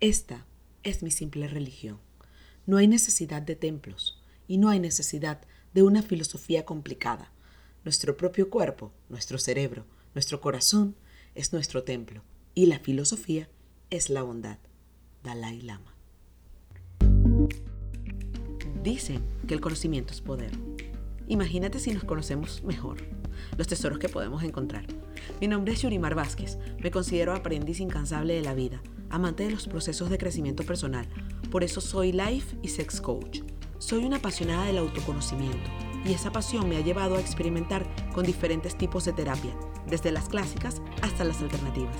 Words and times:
Esta 0.00 0.46
es 0.82 1.02
mi 1.02 1.10
simple 1.10 1.46
religión. 1.46 1.98
No 2.64 2.78
hay 2.78 2.88
necesidad 2.88 3.42
de 3.42 3.54
templos 3.54 4.18
y 4.48 4.56
no 4.56 4.70
hay 4.70 4.80
necesidad 4.80 5.42
de 5.74 5.82
una 5.82 6.02
filosofía 6.02 6.64
complicada. 6.64 7.30
Nuestro 7.84 8.16
propio 8.16 8.48
cuerpo, 8.48 8.92
nuestro 9.10 9.36
cerebro, 9.36 9.84
nuestro 10.14 10.40
corazón 10.40 10.96
es 11.34 11.52
nuestro 11.52 11.82
templo 11.82 12.22
y 12.54 12.64
la 12.64 12.78
filosofía 12.78 13.50
es 13.90 14.08
la 14.08 14.22
bondad. 14.22 14.56
Dalai 15.22 15.60
Lama. 15.60 15.94
Dicen 18.82 19.22
que 19.46 19.52
el 19.52 19.60
conocimiento 19.60 20.14
es 20.14 20.22
poder. 20.22 20.52
Imagínate 21.28 21.78
si 21.78 21.92
nos 21.92 22.04
conocemos 22.04 22.62
mejor, 22.62 23.02
los 23.58 23.68
tesoros 23.68 23.98
que 23.98 24.08
podemos 24.08 24.42
encontrar. 24.44 24.86
Mi 25.42 25.46
nombre 25.46 25.74
es 25.74 25.82
Yurimar 25.82 26.14
Vázquez, 26.14 26.56
me 26.82 26.90
considero 26.90 27.34
aprendiz 27.34 27.80
incansable 27.80 28.32
de 28.32 28.40
la 28.40 28.54
vida, 28.54 28.80
amante 29.10 29.44
de 29.44 29.50
los 29.50 29.66
procesos 29.66 30.08
de 30.08 30.18
crecimiento 30.18 30.64
personal, 30.64 31.06
por 31.50 31.64
eso 31.64 31.80
soy 31.80 32.12
life 32.12 32.56
y 32.62 32.68
sex 32.68 33.00
coach. 33.00 33.40
Soy 33.78 34.04
una 34.04 34.16
apasionada 34.16 34.66
del 34.66 34.78
autoconocimiento 34.78 35.70
y 36.04 36.12
esa 36.12 36.32
pasión 36.32 36.68
me 36.68 36.76
ha 36.76 36.80
llevado 36.80 37.16
a 37.16 37.20
experimentar 37.20 37.86
con 38.12 38.24
diferentes 38.24 38.76
tipos 38.76 39.04
de 39.04 39.12
terapia, 39.12 39.54
desde 39.86 40.12
las 40.12 40.28
clásicas 40.28 40.80
hasta 41.02 41.24
las 41.24 41.40
alternativas. 41.42 41.96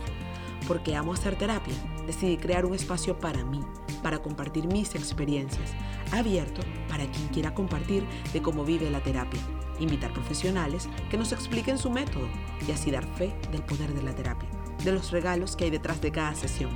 Porque 0.68 0.94
amo 0.94 1.12
hacer 1.12 1.36
terapia, 1.36 1.74
decidí 2.06 2.36
crear 2.36 2.64
un 2.64 2.74
espacio 2.74 3.18
para 3.18 3.44
mí, 3.44 3.60
para 4.02 4.20
compartir 4.20 4.66
mis 4.66 4.94
experiencias, 4.94 5.72
abierto 6.12 6.62
para 6.88 7.10
quien 7.10 7.28
quiera 7.28 7.54
compartir 7.54 8.04
de 8.32 8.42
cómo 8.42 8.64
vive 8.64 8.90
la 8.90 9.02
terapia, 9.02 9.40
invitar 9.78 10.12
profesionales 10.12 10.88
que 11.10 11.18
nos 11.18 11.32
expliquen 11.32 11.78
su 11.78 11.90
método 11.90 12.28
y 12.66 12.72
así 12.72 12.90
dar 12.90 13.06
fe 13.16 13.34
del 13.50 13.62
poder 13.62 13.92
de 13.94 14.02
la 14.02 14.14
terapia, 14.14 14.48
de 14.84 14.92
los 14.92 15.10
regalos 15.10 15.56
que 15.56 15.64
hay 15.64 15.70
detrás 15.70 16.00
de 16.00 16.12
cada 16.12 16.34
sesión, 16.34 16.70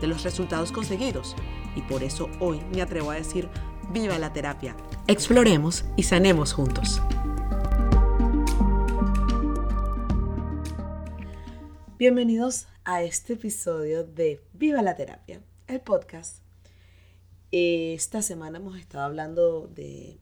de 0.00 0.06
los 0.06 0.22
resultados 0.22 0.72
conseguidos. 0.72 1.34
Y 1.74 1.82
por 1.82 2.02
eso 2.02 2.28
hoy 2.40 2.60
me 2.72 2.82
atrevo 2.82 3.10
a 3.10 3.16
decir, 3.16 3.48
viva 3.90 4.18
la 4.18 4.32
terapia, 4.32 4.76
exploremos 5.06 5.84
y 5.96 6.02
sanemos 6.02 6.52
juntos. 6.52 7.00
Bienvenidos 11.98 12.66
a 12.84 13.02
este 13.02 13.32
episodio 13.34 14.04
de 14.04 14.42
Viva 14.52 14.82
la 14.82 14.96
Terapia, 14.96 15.40
el 15.66 15.80
podcast. 15.80 16.42
Esta 17.52 18.20
semana 18.20 18.58
hemos 18.58 18.78
estado 18.78 19.04
hablando 19.04 19.66
de 19.68 20.18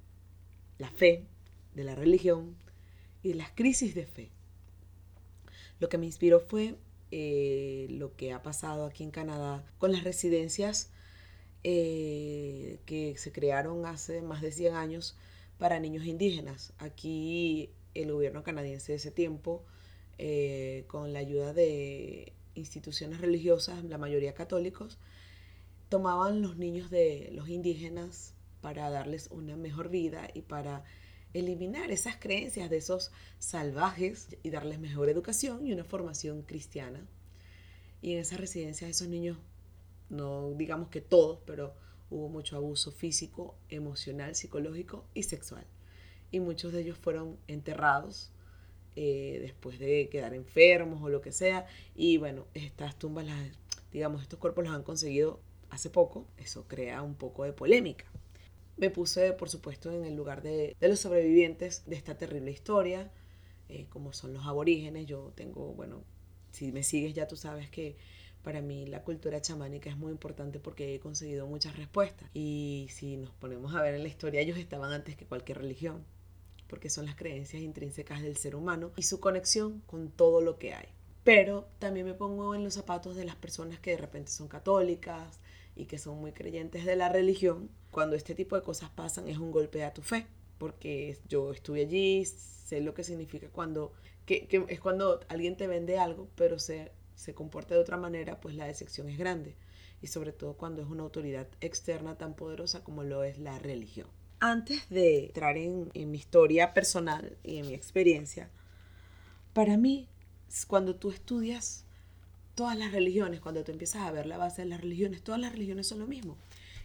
la 0.79 0.89
fe, 0.89 1.27
de 1.75 1.83
la 1.83 1.97
religión 1.97 2.57
y 3.25 3.31
de 3.31 3.35
las 3.35 3.51
crisis 3.51 3.95
de 3.95 4.07
fe. 4.07 4.31
Lo 5.81 5.89
que 5.89 5.99
me 5.99 6.07
inspiró 6.07 6.39
fue 6.39 6.77
eh, 7.17 7.87
lo 7.91 8.17
que 8.17 8.33
ha 8.33 8.43
pasado 8.43 8.87
aquí 8.87 9.05
en 9.05 9.13
Canadá 9.13 9.65
con 9.79 9.93
las 9.93 10.03
residencias 10.03 10.91
eh, 11.63 12.81
que 12.87 13.17
se 13.17 13.31
crearon 13.31 13.87
hace 13.87 14.21
más 14.21 14.43
de 14.43 14.51
100 14.51 14.75
años 14.75 15.17
para 15.57 15.79
niños 15.79 16.07
indígenas. 16.07 16.73
Aquí 16.79 17.71
el 17.95 18.11
gobierno 18.11 18.43
canadiense 18.43 18.91
de 18.91 18.97
ese 18.97 19.13
tiempo 19.13 19.65
eh, 20.19 20.87
con 20.89 21.13
la 21.13 21.21
ayuda 21.21 21.53
de 21.53 22.33
instituciones 22.57 23.21
religiosas, 23.21 23.85
la 23.85 23.97
mayoría 23.97 24.35
católicos, 24.35 24.99
tomaban 25.91 26.43
los 26.43 26.57
niños 26.57 26.91
de 26.91 27.31
los 27.33 27.49
indígenas 27.49 28.35
para 28.61 28.91
darles 28.91 29.29
una 29.31 29.57
mejor 29.57 29.89
vida 29.89 30.29
y 30.35 30.43
para 30.43 30.83
eliminar 31.35 31.91
esas 31.91 32.17
creencias 32.17 32.71
de 32.71 32.79
esos 32.79 33.11
salvajes 33.39 34.37
y 34.43 34.51
darles 34.51 34.79
mejor 34.79 35.09
educación 35.09 35.67
y 35.67 35.73
una 35.73 35.85
formación 35.85 36.43
cristiana. 36.43 37.07
Y 38.01 38.15
en 38.15 38.21
esas 38.21 38.41
residencias 38.41 38.91
esos 38.91 39.09
niños, 39.09 39.37
no 40.09 40.53
digamos 40.53 40.89
que 40.89 41.01
todos, 41.01 41.41
pero 41.45 41.75
hubo 42.11 42.29
mucho 42.29 42.57
abuso 42.57 42.93
físico, 42.93 43.57
emocional, 43.69 44.37
psicológico 44.37 45.05
y 45.13 45.25
sexual. 45.25 45.67
Y 46.31 46.41
muchos 46.41 46.73
de 46.73 46.83
ellos 46.83 46.99
fueron 46.99 47.37
enterrados 47.49 48.31
eh, 48.97 49.39
después 49.43 49.81
de 49.81 50.09
quedar 50.11 50.35
enfermos 50.35 51.03
o 51.03 51.09
lo 51.09 51.21
que 51.21 51.33
sea. 51.33 51.67
Y 51.97 52.17
bueno, 52.19 52.47
estas 52.55 52.97
tumbas, 52.97 53.27
las, 53.27 53.51
digamos, 53.93 54.23
estos 54.23 54.39
cuerpos 54.39 54.65
los 54.65 54.75
han 54.75 54.85
conseguido 54.85 55.41
hace 55.71 55.91
poco. 55.91 56.27
Eso 56.37 56.67
crea 56.69 57.03
un 57.03 57.15
poco 57.15 57.45
de 57.45 57.53
polémica. 57.53 58.05
Me 58.77 58.91
puse, 58.91 59.33
por 59.33 59.49
supuesto, 59.49 59.91
en 59.93 60.05
el 60.05 60.15
lugar 60.15 60.43
de, 60.43 60.77
los 60.81 61.01
sobrevivientes 61.01 61.85
de 61.87 61.97
esta 61.97 62.17
terrible 62.17 62.51
historia, 62.51 63.11
eh, 63.69 63.87
como 63.89 64.13
son 64.13 64.35
los 64.35 64.47
aborígenes. 64.47 65.07
Yo 65.07 65.33
tengo, 65.35 65.73
bueno, 65.75 66.03
si 66.51 66.73
me 66.73 66.83
sigues 66.83 67.15
ya 67.15 67.29
tú 67.29 67.37
sabes 67.37 67.71
que 67.71 67.97
para 68.43 68.61
mí 68.61 68.87
la 68.87 69.03
cultura 69.03 69.41
chamánica 69.41 69.89
es 69.91 69.97
muy 69.97 70.13
importante 70.13 70.61
porque 70.61 70.95
he 70.95 71.01
conseguido 71.01 71.47
muchas 71.47 71.77
respuestas. 71.77 72.29
Y 72.35 72.89
si 72.91 73.17
nos 73.17 73.31
ponemos 73.31 73.75
a 73.75 73.83
ver 73.83 73.95
en 73.95 74.03
la 74.03 74.09
historia, 74.09 74.41
ellos 74.41 74.59
estaban 74.59 74.93
antes 74.93 75.17
que 75.17 75.25
cualquier 75.25 75.59
religión 75.59 76.05
porque 76.69 76.91
son 76.91 77.07
las 77.07 77.15
creencias 77.15 77.63
intrínsecas 77.63 78.23
del 78.23 78.37
ser 78.37 78.57
humano 78.57 78.91
y 78.97 79.03
su 79.03 79.21
conexión 79.21 79.81
con 79.87 80.11
todo 80.11 80.41
lo 80.41 80.59
que 80.59 80.75
hay. 80.75 80.89
Pero 81.23 81.69
también 81.79 82.07
me 82.07 82.15
pongo 82.15 82.55
en 82.55 82.65
los 82.65 82.75
zapatos 82.75 83.17
de 83.17 83.25
las 83.25 83.37
personas 83.37 83.79
que 83.79 83.93
de 83.93 83.97
repente 83.97 84.31
son 84.31 84.49
católicas 84.49 85.39
y 85.77 85.87
que 85.87 85.99
son 85.99 86.19
muy 86.19 86.33
creyentes 86.33 86.85
de 86.85 86.97
la 86.97 87.09
religión. 87.09 87.71
Cuando 87.91 88.17
este 88.17 88.35
tipo 88.35 88.57
de 88.57 88.63
cosas 88.63 88.91
pasan 88.91 89.29
es 89.29 89.39
un 89.39 89.53
golpe 89.53 89.85
a 89.85 89.95
tu 89.95 90.03
fe, 90.03 90.27
porque 90.59 91.19
yo 91.29 91.53
estuve 91.53 91.83
allí, 91.83 92.25
sé 92.25 92.81
lo 92.81 92.95
que 92.95 93.05
significa 93.05 93.49
cuando, 93.51 93.93
que, 94.27 94.49
es 94.69 94.81
cuando 94.81 95.21
alguien 95.29 95.57
te 95.57 95.67
vende 95.67 95.99
algo, 95.99 96.29
pero 96.37 96.59
se, 96.59 96.93
se 97.15 97.35
comporta 97.35 97.75
de 97.75 97.81
otra 97.81 97.97
manera, 97.97 98.41
pues 98.41 98.55
la 98.55 98.67
decepción 98.67 99.09
es 99.09 99.19
grande. 99.19 99.57
Y 100.03 100.09
sobre 100.09 100.33
todo 100.33 100.55
cuando 100.55 100.83
es 100.83 100.89
una 100.89 101.03
autoridad 101.03 101.49
externa 101.61 102.19
tan 102.19 102.35
poderosa 102.35 102.85
como 102.85 103.05
lo 103.05 103.25
es 103.25 103.39
la 103.39 103.59
religión 103.59 104.09
antes 104.45 104.91
de 104.91 105.27
entrar 105.27 105.57
en, 105.57 105.91
mi 105.95 106.19
historia 106.19 106.75
personal 106.75 107.39
y 107.43 107.59
en 107.59 107.67
mi 107.67 107.73
experiencia, 107.73 108.51
para 109.55 109.79
mí, 109.79 110.07
cuando 110.67 110.97
tú 110.97 111.11
estudias 111.11 111.84
todas 112.55 112.77
las 112.79 112.93
religiones, 112.93 113.41
cuando 113.41 113.65
tú 113.65 113.73
empiezas 113.73 114.03
a 114.03 114.13
ver 114.13 114.27
la 114.27 114.39
base 114.39 114.63
de 114.63 114.69
las 114.69 114.81
religiones, 114.81 115.23
todas 115.23 115.41
las 115.41 115.53
religiones 115.53 115.87
son 115.87 115.99
lo 115.99 116.07
mismo. 116.07 116.37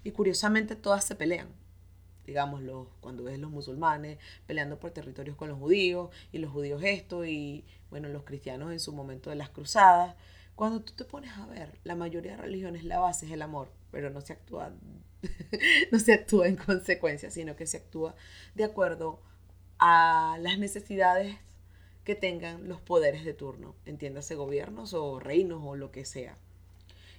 Y 0.04 0.12
curiosamente 0.12 0.76
todas 0.76 1.06
se 1.06 1.16
pelean. 1.16 1.50
Digámoslo, 2.26 2.90
cuando 3.02 3.24
ves 3.24 3.40
los 3.40 3.50
musulmanes 3.50 4.20
peleando 4.46 4.80
por 4.80 4.92
territorios 4.92 5.36
con 5.36 5.50
los 5.50 5.58
judíos, 5.58 6.10
y 6.32 6.38
los 6.38 6.52
judíos 6.52 6.82
esto, 6.84 7.26
y 7.26 7.66
bueno, 7.90 8.08
los 8.10 8.24
cristianos 8.24 8.72
en 8.72 8.80
su 8.80 8.94
momento 8.94 9.30
de 9.30 9.36
las 9.36 9.50
cruzadas. 9.50 10.16
Cuando 10.56 10.82
tú 10.82 10.94
te 10.94 11.06
pones 11.06 11.32
a 11.38 11.48
ver, 11.48 11.80
la 11.84 11.96
mayoría 11.96 12.32
de 12.32 12.38
religiones, 12.38 12.84
la 12.84 13.00
base 13.00 13.26
es 13.26 13.32
el 13.32 13.42
amor, 13.42 13.72
pero 13.92 14.10
no 14.10 14.22
se 14.22 14.34
actúa 14.34 14.72
no 15.92 16.00
se 16.00 16.14
actúa 16.14 16.48
en 16.48 16.56
consecuencia, 16.56 17.32
sino 17.32 17.56
que 17.56 17.66
se 17.66 17.78
actúa 17.78 18.16
de 18.56 18.64
acuerdo 18.64 19.22
a 19.80 20.38
las 20.42 20.58
necesidades 20.58 21.38
que 22.04 22.16
tengan 22.16 22.68
los 22.68 22.82
poderes 22.82 23.26
de 23.26 23.34
turno, 23.34 23.76
entiéndase 23.86 24.36
gobiernos 24.36 24.94
o 24.94 25.20
reinos 25.20 25.62
o 25.64 25.76
lo 25.76 25.92
que 25.92 26.06
sea. 26.06 26.38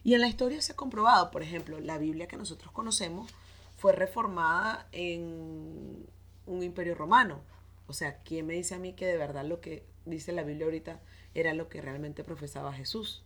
Y 0.03 0.15
en 0.15 0.21
la 0.21 0.29
historia 0.29 0.63
se 0.63 0.73
ha 0.73 0.77
comprobado, 0.77 1.31
por 1.31 1.43
ejemplo, 1.43 1.79
la 1.81 1.99
Biblia 1.99 2.27
que 2.27 2.37
nosotros 2.37 2.73
conocemos 2.73 3.31
fue 3.77 3.93
reformada 3.93 4.89
en 4.93 6.07
un 6.47 6.63
imperio 6.63 6.95
romano. 6.95 7.41
O 7.87 7.93
sea, 7.93 8.19
¿quién 8.23 8.47
me 8.47 8.55
dice 8.55 8.75
a 8.75 8.79
mí 8.79 8.93
que 8.95 9.07
de 9.07 9.17
verdad 9.17 9.45
lo 9.45 9.61
que 9.61 9.85
dice 10.07 10.33
la 10.33 10.43
Biblia 10.43 10.67
ahorita 10.67 11.01
era 11.35 11.55
lo 11.55 11.69
que 11.69 11.81
realmente 11.81 12.25
profesaba 12.25 12.73
Jesús? 12.73 13.23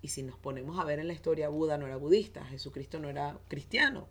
Y 0.00 0.08
si 0.08 0.22
nos 0.22 0.36
ponemos 0.36 0.78
a 0.78 0.84
ver 0.84 0.98
en 0.98 1.06
la 1.06 1.12
historia, 1.12 1.48
Buda 1.48 1.78
no 1.78 1.86
era 1.86 1.96
budista, 1.96 2.44
Jesucristo 2.46 2.98
no 2.98 3.08
era 3.08 3.38
cristiano, 3.48 4.06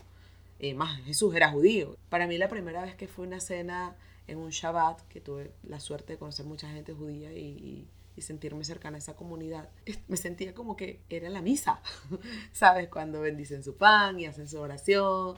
eh, 0.59 0.73
más 0.73 1.01
Jesús 1.03 1.35
era 1.35 1.51
judío. 1.51 1.97
Para 2.09 2.27
mí 2.27 2.37
la 2.37 2.47
primera 2.47 2.83
vez 2.83 2.95
que 2.95 3.07
fue 3.07 3.25
una 3.25 3.39
cena 3.39 3.95
en 4.27 4.37
un 4.37 4.49
Shabbat, 4.49 5.01
que 5.07 5.21
tuve 5.21 5.53
la 5.63 5.79
suerte 5.79 6.13
de 6.13 6.19
conocer 6.19 6.45
mucha 6.45 6.69
gente 6.69 6.93
judía 6.93 7.31
y, 7.33 7.87
sentirme 8.17 8.63
cercana 8.63 8.97
a 8.97 8.99
esa 8.99 9.15
comunidad, 9.15 9.67
me 10.07 10.15
sentía 10.15 10.53
como 10.53 10.77
que 10.77 11.01
era 11.09 11.27
la 11.29 11.41
misa, 11.41 11.81
¿sabes? 12.53 12.87
Cuando 12.87 13.21
bendicen 13.21 13.63
su 13.63 13.77
pan 13.77 14.19
y 14.19 14.27
hacen 14.27 14.47
su 14.47 14.59
oración, 14.59 15.37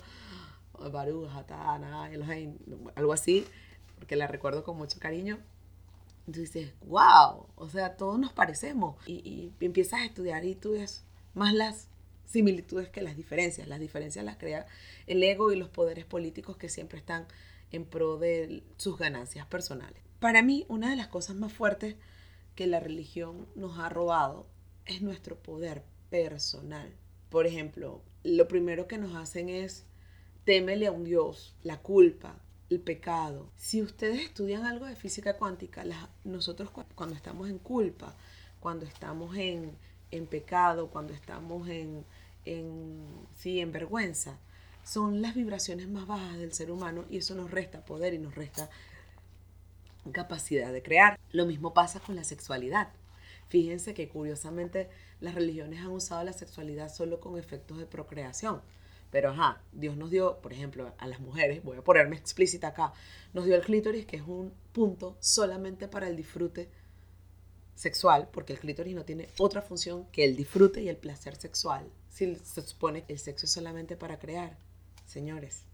Baruch, 0.92 1.30
Hatana, 1.30 2.10
algo 2.96 3.14
así, 3.14 3.46
porque 3.96 4.18
la 4.18 4.28
recuerdo 4.28 4.66
con 4.66 4.76
mucho 4.76 5.00
cariño. 5.00 5.40
Entonces 6.28 6.54
dices, 6.54 6.74
wow, 6.86 7.48
o 7.56 7.70
sea, 7.70 7.98
todos 7.98 8.18
nos 8.18 8.32
parecemos. 8.32 8.96
Y, 9.08 9.52
empiezas 9.60 10.02
a 10.02 10.06
estudiar 10.06 10.46
y 10.46 10.56
tú 10.56 10.74
ves 10.74 11.04
más 11.34 11.54
las 11.54 11.90
similitudes 12.26 12.90
que 12.90 13.02
las 13.02 13.18
diferencias. 13.18 13.68
Las 13.68 13.80
diferencias 13.80 14.24
las 14.24 14.38
crea 14.38 14.66
el 15.06 15.22
ego 15.22 15.52
y 15.52 15.58
los 15.58 15.70
poderes 15.70 16.06
políticos 16.06 16.58
que 16.58 16.70
siempre 16.70 16.98
están 16.98 17.28
en 17.74 17.86
pro 17.86 18.18
de 18.18 18.64
sus 18.78 18.98
ganancias 18.98 19.46
personales. 19.48 20.02
Para 20.20 20.42
mí, 20.42 20.66
una 20.70 20.90
de 20.90 20.96
las 20.96 21.10
cosas 21.10 21.36
más 21.36 21.52
fuertes 21.52 21.98
que 22.56 22.68
la 22.68 22.80
religión 22.80 23.48
nos 23.56 23.78
ha 23.80 23.90
robado 23.90 24.48
es 24.86 25.02
nuestro 25.02 25.36
poder 25.36 25.84
personal. 26.10 26.94
Por 27.30 27.48
ejemplo, 27.48 28.02
lo 28.24 28.48
primero 28.48 28.88
que 28.88 28.98
nos 28.98 29.16
hacen 29.16 29.50
es 29.50 29.86
témele 30.46 30.88
a 30.88 30.92
un 30.92 31.04
Dios, 31.04 31.56
la 31.64 31.82
culpa, 31.82 32.38
el 32.70 32.80
pecado. 32.80 33.50
Si 33.56 33.82
ustedes 33.82 34.22
estudian 34.22 34.66
algo 34.66 34.86
de 34.86 34.96
física 34.96 35.38
cuántica, 35.38 35.84
nosotros 36.24 36.70
cuando 36.96 37.16
estamos 37.16 37.50
en 37.50 37.60
culpa, 37.60 38.16
cuando 38.60 38.86
estamos 38.86 39.36
en, 39.36 39.78
pecado, 40.30 40.90
cuando 40.90 41.14
estamos 41.14 41.68
en, 41.70 42.06
en, 42.46 43.04
sí, 43.36 43.60
en 43.60 43.72
vergüenza, 43.72 44.40
son 44.84 45.22
las 45.22 45.36
vibraciones 45.36 45.88
más 45.88 46.08
bajas 46.08 46.38
del 46.38 46.54
ser 46.54 46.72
humano 46.72 47.06
y 47.10 47.18
eso 47.18 47.36
nos 47.36 47.52
resta 47.52 47.86
poder 47.86 48.14
y 48.14 48.20
nos 48.20 48.36
resta 48.36 48.70
capacidad 50.12 50.72
de 50.74 50.84
crear. 50.84 51.20
Lo 51.32 51.46
mismo 51.46 51.74
pasa 51.74 52.00
con 52.00 52.16
la 52.16 52.24
sexualidad. 52.24 52.90
Fíjense 53.48 53.94
que 53.94 54.10
curiosamente 54.10 54.90
las 55.20 55.36
religiones 55.36 55.80
han 55.80 55.92
usado 55.92 56.24
la 56.24 56.34
sexualidad 56.34 56.94
solo 56.94 57.20
con 57.20 57.38
efectos 57.38 57.78
de 57.78 57.86
procreación. 57.86 58.62
Pero 59.12 59.30
ajá, 59.30 59.62
Dios 59.72 59.96
nos 59.96 60.10
dio, 60.10 60.40
por 60.42 60.54
ejemplo, 60.54 60.92
a 60.98 61.08
las 61.08 61.20
mujeres, 61.20 61.64
voy 61.64 61.78
a 61.78 61.84
ponerme 61.84 62.16
explícita 62.16 62.70
acá, 62.70 62.94
nos 63.34 63.46
dio 63.46 63.56
el 63.56 63.62
clítoris, 63.62 64.08
que 64.08 64.18
es 64.18 64.24
un 64.24 64.52
punto 64.72 65.16
solamente 65.20 65.88
para 65.88 66.08
el 66.08 66.16
disfrute 66.16 66.68
sexual, 67.76 68.28
porque 68.34 68.54
el 68.54 68.60
clítoris 68.60 68.96
no 68.96 69.06
tiene 69.06 69.30
otra 69.38 69.62
función 69.62 70.08
que 70.08 70.26
el 70.26 70.36
disfrute 70.36 70.82
y 70.82 70.90
el 70.90 70.98
placer 70.98 71.36
sexual. 71.36 71.88
Si 72.10 72.36
se 72.38 72.62
supone 72.64 73.04
que 73.04 73.14
el 73.14 73.20
sexo 73.20 73.46
es 73.46 73.52
solamente 73.52 73.96
para 73.96 74.18
crear, 74.18 74.58
señores, 75.06 75.66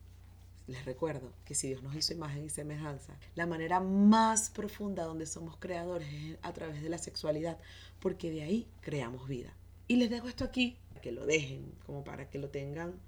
les 0.68 0.86
recuerdo 0.86 1.34
que 1.46 1.56
si 1.56 1.68
Dios 1.68 1.81
nos 1.81 1.96
hizo 1.96 2.14
imagen 2.14 2.46
y 2.46 2.50
semejanza, 2.50 3.18
la 3.36 3.48
manera 3.48 3.80
más 3.80 4.50
profunda 4.50 5.04
donde 5.04 5.26
somos 5.26 5.58
creadores 5.58 6.08
es 6.14 6.38
a 6.42 6.54
través 6.54 6.81
de 6.81 6.90
la 6.90 6.98
sexualidad, 6.98 7.58
porque 8.00 8.30
de 8.30 8.44
ahí 8.44 8.68
creamos 8.81 9.28
vida. 9.28 9.54
Y 9.88 9.96
les 9.96 10.10
dejo 10.10 10.28
esto 10.28 10.44
aquí, 10.44 10.78
que 11.02 11.12
lo 11.12 11.26
dejen, 11.26 11.74
como 11.86 12.04
para 12.04 12.30
que 12.30 12.38
lo 12.38 12.50
tengan 12.50 13.00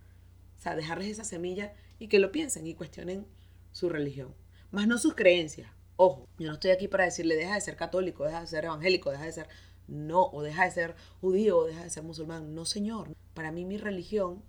o 0.61 0.63
sea, 0.63 0.75
dejarles 0.75 1.07
esa 1.07 1.23
semilla 1.23 1.73
y 1.97 2.07
que 2.07 2.19
lo 2.19 2.31
piensen 2.31 2.67
y 2.67 2.75
cuestionen 2.75 3.25
su 3.71 3.89
religión. 3.89 4.35
Más 4.69 4.87
no 4.87 4.99
sus 4.99 5.15
creencias. 5.15 5.71
Ojo, 5.95 6.27
yo 6.37 6.47
no 6.49 6.53
estoy 6.53 6.69
aquí 6.69 6.87
para 6.87 7.05
decirle 7.05 7.35
deja 7.35 7.55
de 7.55 7.61
ser 7.61 7.75
católico, 7.75 8.25
deja 8.25 8.41
de 8.41 8.47
ser 8.47 8.65
evangélico, 8.65 9.09
deja 9.09 9.25
de 9.25 9.31
ser... 9.31 9.49
No, 9.87 10.25
o 10.27 10.43
deja 10.43 10.65
de 10.65 10.71
ser 10.71 10.95
judío, 11.19 11.57
o 11.57 11.65
deja 11.65 11.83
de 11.83 11.89
ser 11.89 12.03
musulmán. 12.03 12.53
No, 12.53 12.65
señor. 12.65 13.11
Para 13.33 13.51
mí 13.51 13.65
mi 13.65 13.77
religión 13.77 14.43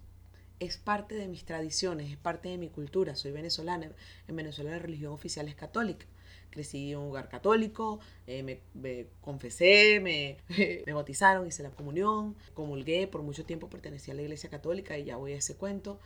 es 0.64 0.76
parte 0.78 1.14
de 1.16 1.28
mis 1.28 1.44
tradiciones, 1.44 2.10
es 2.10 2.16
parte 2.16 2.48
de 2.48 2.58
mi 2.58 2.68
cultura. 2.68 3.16
Soy 3.16 3.32
venezolana. 3.32 3.90
En 4.28 4.36
Venezuela 4.36 4.70
la 4.70 4.78
religión 4.78 5.12
oficial 5.12 5.48
es 5.48 5.54
católica. 5.54 6.06
Crecí 6.50 6.92
en 6.92 6.98
un 6.98 7.06
lugar 7.06 7.28
católico, 7.28 7.98
eh, 8.26 8.42
me, 8.74 9.06
confesé, 9.20 10.00
me, 10.00 10.36
me 10.86 10.92
bautizaron, 10.92 11.46
hice 11.46 11.62
la 11.62 11.70
comunión, 11.70 12.36
comulgué, 12.54 13.08
por 13.08 13.22
mucho 13.22 13.44
tiempo 13.44 13.70
pertenecí 13.70 14.10
a 14.10 14.14
la 14.14 14.22
iglesia 14.22 14.50
católica 14.50 14.98
y 14.98 15.04
ya 15.04 15.16
voy 15.16 15.32
a 15.32 15.36
ese 15.36 15.56
cuento. 15.56 15.98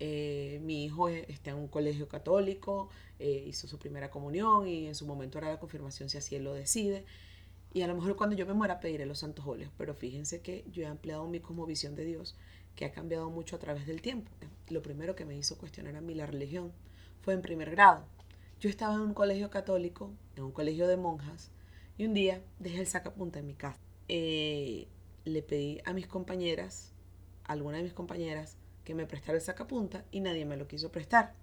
Eh, 0.00 0.60
mi 0.64 0.84
hijo 0.84 1.08
está 1.08 1.50
en 1.50 1.56
un 1.56 1.68
colegio 1.68 2.08
católico, 2.08 2.90
eh, 3.20 3.44
hizo 3.46 3.68
su 3.68 3.78
primera 3.78 4.10
comunión 4.10 4.66
y 4.66 4.88
en 4.88 4.96
su 4.96 5.06
momento 5.06 5.38
hará 5.38 5.50
la 5.50 5.60
confirmación 5.60 6.08
si 6.08 6.18
así 6.18 6.34
él 6.34 6.44
lo 6.44 6.54
decide. 6.54 7.04
Y 7.72 7.82
a 7.82 7.86
lo 7.86 7.94
mejor 7.94 8.16
cuando 8.16 8.36
yo 8.36 8.44
me 8.44 8.52
muera 8.52 8.80
pediré 8.80 9.06
los 9.06 9.20
santos 9.20 9.46
óleos, 9.46 9.70
pero 9.78 9.94
fíjense 9.94 10.40
que 10.42 10.64
yo 10.70 10.82
he 10.82 10.86
ampliado 10.86 11.26
mi 11.28 11.40
cosmovisión 11.40 11.94
de 11.94 12.04
Dios, 12.04 12.36
que 12.76 12.84
ha 12.84 12.92
cambiado 12.92 13.30
mucho 13.30 13.56
a 13.56 13.58
través 13.58 13.86
del 13.86 14.02
tiempo. 14.02 14.30
Lo 14.68 14.82
primero 14.82 15.14
que 15.14 15.24
me 15.24 15.36
hizo 15.36 15.58
cuestionar 15.58 15.96
a 15.96 16.00
mí 16.00 16.14
la 16.14 16.26
religión 16.26 16.72
fue 17.22 17.34
en 17.34 17.42
primer 17.42 17.70
grado. 17.70 18.04
Yo 18.60 18.68
estaba 18.70 18.94
en 18.94 19.00
un 19.00 19.14
colegio 19.14 19.50
católico, 19.50 20.12
en 20.36 20.44
un 20.44 20.52
colegio 20.52 20.86
de 20.86 20.96
monjas, 20.96 21.50
y 21.98 22.06
un 22.06 22.14
día 22.14 22.40
dejé 22.58 22.80
el 22.80 22.86
sacapunta 22.86 23.38
en 23.40 23.46
mi 23.46 23.54
casa. 23.54 23.80
Eh, 24.08 24.88
le 25.24 25.42
pedí 25.42 25.80
a 25.84 25.92
mis 25.92 26.06
compañeras, 26.06 26.92
a 27.44 27.52
alguna 27.52 27.78
de 27.78 27.84
mis 27.84 27.92
compañeras, 27.92 28.56
que 28.84 28.94
me 28.94 29.06
prestara 29.06 29.36
el 29.36 29.42
sacapunta 29.42 30.04
y 30.10 30.20
nadie 30.20 30.44
me 30.44 30.56
lo 30.56 30.66
quiso 30.66 30.90
prestar. 30.90 31.34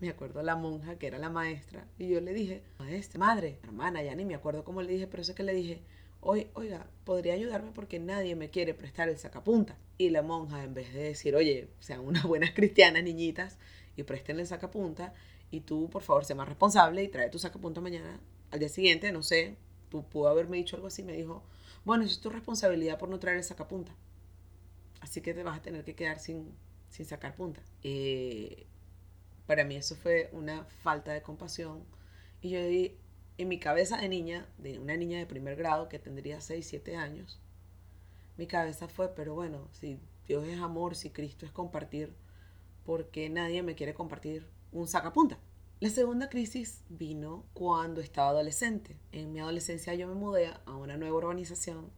Me 0.00 0.08
acuerdo 0.08 0.42
la 0.42 0.56
monja 0.56 0.96
que 0.96 1.06
era 1.06 1.18
la 1.18 1.30
maestra 1.30 1.86
y 1.98 2.08
yo 2.08 2.20
le 2.20 2.34
dije, 2.34 2.62
maestra, 2.78 3.20
madre, 3.20 3.58
hermana, 3.62 4.02
ya 4.02 4.14
ni 4.14 4.24
me 4.24 4.34
acuerdo 4.34 4.64
cómo 4.64 4.82
le 4.82 4.92
dije, 4.92 5.06
pero 5.06 5.22
sé 5.22 5.34
que 5.34 5.44
le 5.44 5.54
dije, 5.54 5.82
oiga, 6.24 6.86
podría 7.04 7.34
ayudarme 7.34 7.70
porque 7.72 7.98
nadie 7.98 8.34
me 8.34 8.50
quiere 8.50 8.74
prestar 8.74 9.08
el 9.08 9.18
sacapunta. 9.18 9.76
Y 9.98 10.10
la 10.10 10.22
monja, 10.22 10.64
en 10.64 10.74
vez 10.74 10.92
de 10.92 11.02
decir, 11.02 11.36
oye, 11.36 11.68
sean 11.80 12.00
unas 12.00 12.24
buenas 12.24 12.52
cristianas, 12.52 13.04
niñitas, 13.04 13.58
y 13.96 14.02
presten 14.02 14.40
el 14.40 14.46
sacapunta, 14.46 15.14
y 15.50 15.60
tú, 15.60 15.88
por 15.88 16.02
favor, 16.02 16.24
sé 16.24 16.34
más 16.34 16.48
responsable 16.48 17.02
y 17.02 17.08
trae 17.08 17.30
tu 17.30 17.38
sacapunta 17.38 17.80
mañana. 17.80 18.18
Al 18.50 18.58
día 18.58 18.68
siguiente, 18.68 19.12
no 19.12 19.22
sé, 19.22 19.56
tú 19.88 20.08
pudo 20.08 20.28
haberme 20.28 20.56
dicho 20.56 20.76
algo 20.76 20.88
así, 20.88 21.02
me 21.02 21.12
dijo, 21.12 21.44
bueno, 21.84 22.04
eso 22.04 22.14
es 22.14 22.20
tu 22.20 22.30
responsabilidad 22.30 22.98
por 22.98 23.08
no 23.08 23.20
traer 23.20 23.36
el 23.36 23.44
sacapunta. 23.44 23.94
Así 25.00 25.20
que 25.20 25.34
te 25.34 25.42
vas 25.42 25.58
a 25.58 25.62
tener 25.62 25.84
que 25.84 25.94
quedar 25.94 26.18
sin, 26.18 26.54
sin 26.88 27.06
sacar 27.06 27.36
punta. 27.36 27.62
Eh, 27.82 28.66
para 29.46 29.64
mí 29.64 29.76
eso 29.76 29.94
fue 29.94 30.30
una 30.32 30.64
falta 30.64 31.12
de 31.12 31.22
compasión. 31.22 31.84
Y 32.40 32.50
yo 32.50 32.60
en 33.38 33.48
mi 33.48 33.58
cabeza 33.58 33.96
de 33.96 34.08
niña, 34.08 34.48
de 34.58 34.78
una 34.78 34.96
niña 34.96 35.18
de 35.18 35.26
primer 35.26 35.56
grado 35.56 35.88
que 35.88 35.98
tendría 35.98 36.40
6, 36.40 36.66
7 36.66 36.96
años, 36.96 37.40
mi 38.36 38.46
cabeza 38.46 38.88
fue, 38.88 39.14
pero 39.14 39.34
bueno, 39.34 39.68
si 39.72 39.98
Dios 40.26 40.46
es 40.46 40.60
amor, 40.60 40.96
si 40.96 41.10
Cristo 41.10 41.46
es 41.46 41.52
compartir, 41.52 42.14
¿por 42.84 43.10
qué 43.10 43.30
nadie 43.30 43.62
me 43.62 43.74
quiere 43.74 43.94
compartir 43.94 44.46
un 44.74 44.88
sacapunta. 44.88 45.38
La 45.80 45.88
segunda 45.88 46.28
crisis 46.28 46.82
vino 46.88 47.44
cuando 47.54 48.00
estaba 48.00 48.30
adolescente. 48.30 48.96
En 49.12 49.32
mi 49.32 49.40
adolescencia 49.40 49.94
yo 49.94 50.08
me 50.08 50.14
mudé 50.14 50.50
a 50.66 50.76
una 50.76 50.96
nueva 50.96 51.16
urbanización 51.16 51.90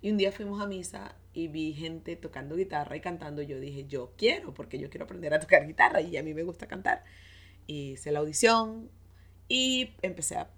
y 0.00 0.10
un 0.10 0.16
día 0.16 0.32
fuimos 0.32 0.60
a 0.60 0.66
misa 0.66 1.14
y 1.34 1.48
vi 1.48 1.74
gente 1.74 2.16
tocando 2.16 2.56
guitarra 2.56 2.96
y 2.96 3.00
cantando. 3.00 3.42
Yo 3.42 3.60
dije, 3.60 3.86
yo 3.86 4.12
quiero, 4.16 4.54
porque 4.54 4.78
yo 4.78 4.88
quiero 4.90 5.04
aprender 5.04 5.34
a 5.34 5.40
tocar 5.40 5.66
guitarra 5.66 6.00
y 6.00 6.16
a 6.16 6.22
mí 6.22 6.34
me 6.34 6.42
gusta 6.42 6.66
cantar. 6.66 7.04
Hice 7.66 8.12
la 8.12 8.20
audición 8.20 8.90
y 9.48 9.94
empecé 10.02 10.36
a 10.36 10.50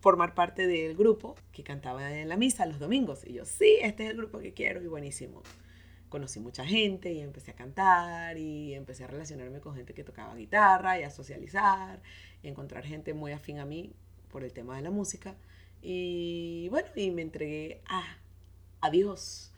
formar 0.00 0.34
parte 0.34 0.66
del 0.66 0.96
grupo 0.96 1.36
que 1.52 1.62
cantaba 1.62 2.18
en 2.18 2.28
la 2.28 2.36
misa 2.36 2.66
los 2.66 2.78
domingos. 2.78 3.24
Y 3.26 3.34
yo, 3.34 3.44
sí, 3.44 3.78
este 3.82 4.04
es 4.04 4.10
el 4.10 4.16
grupo 4.16 4.38
que 4.38 4.52
quiero 4.52 4.82
y 4.82 4.86
buenísimo 4.86 5.42
conocí 6.10 6.40
mucha 6.40 6.66
gente 6.66 7.12
y 7.12 7.20
empecé 7.20 7.52
a 7.52 7.54
cantar 7.54 8.36
y 8.36 8.74
empecé 8.74 9.04
a 9.04 9.06
relacionarme 9.06 9.60
con 9.60 9.74
gente 9.74 9.94
que 9.94 10.04
tocaba 10.04 10.34
guitarra 10.34 11.00
y 11.00 11.04
a 11.04 11.10
socializar 11.10 12.02
y 12.42 12.48
encontrar 12.48 12.84
gente 12.84 13.14
muy 13.14 13.32
afín 13.32 13.58
a 13.60 13.64
mí 13.64 13.94
por 14.30 14.44
el 14.44 14.52
tema 14.52 14.76
de 14.76 14.82
la 14.82 14.90
música. 14.90 15.36
Y 15.80 16.68
bueno, 16.68 16.88
y 16.94 17.10
me 17.12 17.22
entregué 17.22 17.80
a, 17.88 18.18
a 18.82 18.90
Dios 18.90 19.52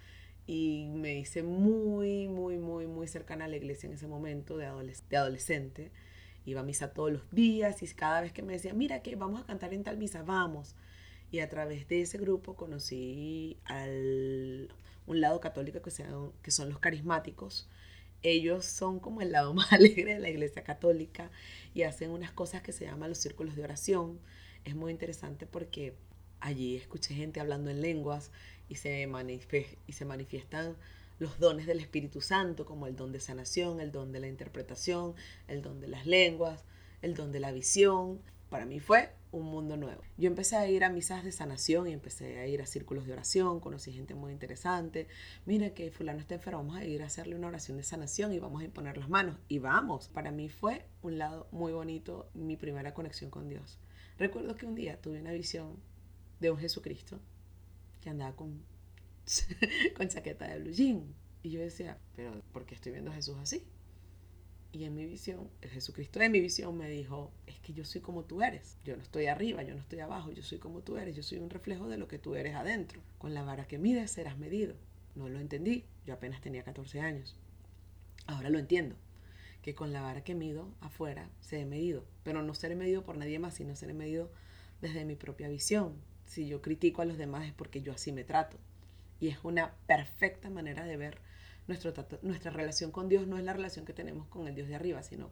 y 0.46 0.88
me 0.92 1.18
hice 1.18 1.42
muy, 1.42 2.28
muy, 2.28 2.58
muy, 2.58 2.86
muy 2.86 3.08
cercana 3.08 3.46
a 3.46 3.48
la 3.48 3.56
iglesia 3.56 3.88
en 3.88 3.94
ese 3.94 4.06
momento 4.06 4.56
de, 4.56 4.66
de 5.08 5.16
adolescente. 5.16 5.90
Iba 6.44 6.60
a 6.60 6.64
misa 6.64 6.92
todos 6.92 7.12
los 7.12 7.30
días 7.30 7.82
y 7.82 7.86
cada 7.88 8.20
vez 8.20 8.32
que 8.32 8.42
me 8.42 8.54
decía, 8.54 8.74
mira 8.74 9.02
que 9.02 9.16
vamos 9.16 9.42
a 9.42 9.46
cantar 9.46 9.72
en 9.74 9.84
tal 9.84 9.96
misa, 9.96 10.22
vamos. 10.22 10.74
Y 11.30 11.40
a 11.40 11.48
través 11.48 11.88
de 11.88 12.02
ese 12.02 12.18
grupo 12.18 12.56
conocí 12.56 13.56
al 13.64 14.68
un 15.06 15.20
lado 15.20 15.40
católico 15.40 15.82
que, 15.82 15.90
sean, 15.90 16.32
que 16.42 16.50
son 16.50 16.68
los 16.68 16.78
carismáticos. 16.78 17.68
Ellos 18.22 18.64
son 18.64 19.00
como 19.00 19.20
el 19.20 19.32
lado 19.32 19.54
más 19.54 19.72
alegre 19.72 20.14
de 20.14 20.20
la 20.20 20.30
iglesia 20.30 20.62
católica 20.62 21.30
y 21.74 21.82
hacen 21.82 22.10
unas 22.10 22.32
cosas 22.32 22.62
que 22.62 22.72
se 22.72 22.84
llaman 22.84 23.08
los 23.08 23.18
círculos 23.18 23.56
de 23.56 23.64
oración. 23.64 24.18
Es 24.64 24.74
muy 24.74 24.92
interesante 24.92 25.46
porque 25.46 25.94
allí 26.40 26.76
escuché 26.76 27.14
gente 27.14 27.40
hablando 27.40 27.70
en 27.70 27.80
lenguas 27.80 28.30
y 28.68 28.76
se, 28.76 29.08
y 29.86 29.92
se 29.92 30.04
manifiestan 30.04 30.76
los 31.22 31.38
dones 31.38 31.66
del 31.66 31.78
Espíritu 31.78 32.20
Santo, 32.20 32.66
como 32.66 32.88
el 32.88 32.96
don 32.96 33.12
de 33.12 33.20
sanación, 33.20 33.80
el 33.80 33.92
don 33.92 34.10
de 34.10 34.18
la 34.18 34.26
interpretación, 34.26 35.14
el 35.46 35.62
don 35.62 35.80
de 35.80 35.86
las 35.86 36.04
lenguas, 36.04 36.64
el 37.00 37.14
don 37.14 37.30
de 37.30 37.38
la 37.38 37.52
visión. 37.52 38.20
Para 38.50 38.66
mí 38.66 38.80
fue 38.80 39.14
un 39.30 39.44
mundo 39.44 39.76
nuevo. 39.76 40.02
Yo 40.18 40.26
empecé 40.26 40.56
a 40.56 40.68
ir 40.68 40.82
a 40.82 40.90
misas 40.90 41.22
de 41.22 41.30
sanación 41.30 41.86
y 41.86 41.92
empecé 41.92 42.40
a 42.40 42.48
ir 42.48 42.60
a 42.60 42.66
círculos 42.66 43.06
de 43.06 43.12
oración, 43.12 43.60
conocí 43.60 43.92
gente 43.92 44.16
muy 44.16 44.32
interesante. 44.32 45.06
Mira 45.46 45.70
que 45.74 45.92
fulano 45.92 46.18
está 46.18 46.34
enfermo, 46.34 46.58
vamos 46.58 46.76
a 46.76 46.84
ir 46.84 47.04
a 47.04 47.06
hacerle 47.06 47.36
una 47.36 47.46
oración 47.46 47.76
de 47.76 47.84
sanación 47.84 48.32
y 48.32 48.40
vamos 48.40 48.60
a 48.60 48.64
imponer 48.64 48.98
las 48.98 49.08
manos. 49.08 49.36
Y 49.46 49.60
vamos, 49.60 50.08
para 50.08 50.32
mí 50.32 50.48
fue 50.48 50.86
un 51.02 51.18
lado 51.18 51.46
muy 51.52 51.72
bonito, 51.72 52.28
mi 52.34 52.56
primera 52.56 52.94
conexión 52.94 53.30
con 53.30 53.48
Dios. 53.48 53.78
Recuerdo 54.18 54.56
que 54.56 54.66
un 54.66 54.74
día 54.74 55.00
tuve 55.00 55.20
una 55.20 55.32
visión 55.32 55.76
de 56.40 56.50
un 56.50 56.58
Jesucristo 56.58 57.20
que 58.00 58.10
andaba 58.10 58.34
con, 58.34 58.71
con 59.96 60.08
chaqueta 60.08 60.48
de 60.48 60.60
blue 60.60 60.72
jean. 60.72 61.14
Y 61.42 61.50
yo 61.50 61.60
decía, 61.60 61.98
pero 62.14 62.32
¿por 62.52 62.66
qué 62.66 62.74
estoy 62.74 62.92
viendo 62.92 63.10
a 63.10 63.14
Jesús 63.14 63.36
así? 63.40 63.64
Y 64.72 64.84
en 64.84 64.94
mi 64.94 65.04
visión, 65.04 65.50
el 65.60 65.70
Jesucristo 65.70 66.18
de 66.18 66.30
mi 66.30 66.40
visión 66.40 66.76
me 66.78 66.88
dijo, 66.88 67.30
es 67.46 67.58
que 67.60 67.74
yo 67.74 67.84
soy 67.84 68.00
como 68.00 68.24
tú 68.24 68.42
eres. 68.42 68.78
Yo 68.84 68.96
no 68.96 69.02
estoy 69.02 69.26
arriba, 69.26 69.62
yo 69.62 69.74
no 69.74 69.80
estoy 69.80 70.00
abajo, 70.00 70.32
yo 70.32 70.42
soy 70.42 70.58
como 70.58 70.80
tú 70.80 70.96
eres. 70.96 71.14
Yo 71.14 71.22
soy 71.22 71.38
un 71.38 71.50
reflejo 71.50 71.88
de 71.88 71.98
lo 71.98 72.08
que 72.08 72.18
tú 72.18 72.36
eres 72.36 72.54
adentro. 72.54 73.02
Con 73.18 73.34
la 73.34 73.42
vara 73.42 73.66
que 73.66 73.76
mides 73.76 74.12
serás 74.12 74.38
medido. 74.38 74.74
No 75.14 75.28
lo 75.28 75.40
entendí, 75.40 75.84
yo 76.06 76.14
apenas 76.14 76.40
tenía 76.40 76.62
14 76.62 77.00
años. 77.00 77.36
Ahora 78.26 78.48
lo 78.48 78.58
entiendo, 78.58 78.96
que 79.60 79.74
con 79.74 79.92
la 79.92 80.00
vara 80.00 80.24
que 80.24 80.34
mido 80.34 80.68
afuera 80.80 81.28
seré 81.40 81.66
medido. 81.66 82.06
Pero 82.22 82.42
no 82.42 82.54
seré 82.54 82.74
medido 82.74 83.04
por 83.04 83.18
nadie 83.18 83.38
más, 83.38 83.54
sino 83.54 83.76
seré 83.76 83.92
medido 83.92 84.30
desde 84.80 85.04
mi 85.04 85.16
propia 85.16 85.48
visión. 85.48 85.96
Si 86.24 86.46
yo 86.46 86.62
critico 86.62 87.02
a 87.02 87.04
los 87.04 87.18
demás 87.18 87.46
es 87.46 87.52
porque 87.52 87.82
yo 87.82 87.92
así 87.92 88.10
me 88.10 88.24
trato. 88.24 88.56
Y 89.22 89.28
es 89.28 89.38
una 89.44 89.72
perfecta 89.86 90.50
manera 90.50 90.84
de 90.84 90.96
ver 90.96 91.18
nuestro, 91.68 91.94
nuestra 92.22 92.50
relación 92.50 92.90
con 92.90 93.08
Dios 93.08 93.28
no 93.28 93.38
es 93.38 93.44
la 93.44 93.52
relación 93.52 93.84
que 93.84 93.92
tenemos 93.92 94.26
con 94.26 94.48
el 94.48 94.56
Dios 94.56 94.66
de 94.66 94.74
arriba, 94.74 95.00
sino 95.04 95.30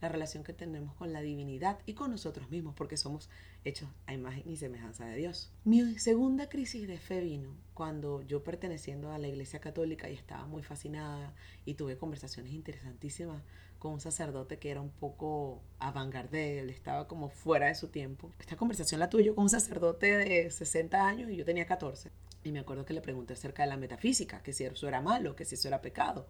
la 0.00 0.08
relación 0.08 0.44
que 0.44 0.52
tenemos 0.52 0.94
con 0.94 1.12
la 1.12 1.22
divinidad 1.22 1.80
y 1.84 1.94
con 1.94 2.12
nosotros 2.12 2.48
mismos, 2.50 2.76
porque 2.76 2.96
somos 2.96 3.28
hechos 3.64 3.88
a 4.06 4.14
imagen 4.14 4.48
y 4.48 4.58
semejanza 4.58 5.06
de 5.06 5.16
Dios. 5.16 5.50
Mi 5.64 5.98
segunda 5.98 6.48
crisis 6.48 6.86
de 6.86 6.98
fe 6.98 7.20
vino 7.20 7.56
cuando 7.74 8.22
yo 8.22 8.44
perteneciendo 8.44 9.10
a 9.10 9.18
la 9.18 9.26
Iglesia 9.26 9.60
Católica 9.60 10.08
y 10.08 10.14
estaba 10.14 10.46
muy 10.46 10.62
fascinada 10.62 11.34
y 11.64 11.74
tuve 11.74 11.98
conversaciones 11.98 12.52
interesantísimas 12.52 13.42
con 13.80 13.94
un 13.94 14.00
sacerdote 14.00 14.60
que 14.60 14.70
era 14.70 14.80
un 14.80 14.90
poco 14.90 15.60
avantgarde, 15.80 16.60
él 16.60 16.70
estaba 16.70 17.08
como 17.08 17.28
fuera 17.28 17.66
de 17.66 17.74
su 17.74 17.88
tiempo. 17.88 18.30
Esta 18.38 18.56
conversación 18.56 19.00
la 19.00 19.10
tuve 19.10 19.24
yo 19.24 19.34
con 19.34 19.42
un 19.42 19.50
sacerdote 19.50 20.16
de 20.16 20.48
60 20.48 21.04
años 21.04 21.28
y 21.28 21.34
yo 21.34 21.44
tenía 21.44 21.66
14. 21.66 22.12
Y 22.44 22.52
me 22.52 22.60
acuerdo 22.60 22.84
que 22.84 22.94
le 22.94 23.00
pregunté 23.00 23.34
acerca 23.34 23.62
de 23.62 23.68
la 23.68 23.76
metafísica, 23.76 24.42
que 24.42 24.52
si 24.52 24.64
eso 24.64 24.88
era 24.88 25.00
malo, 25.00 25.36
que 25.36 25.44
si 25.44 25.54
eso 25.54 25.68
era 25.68 25.80
pecado, 25.80 26.26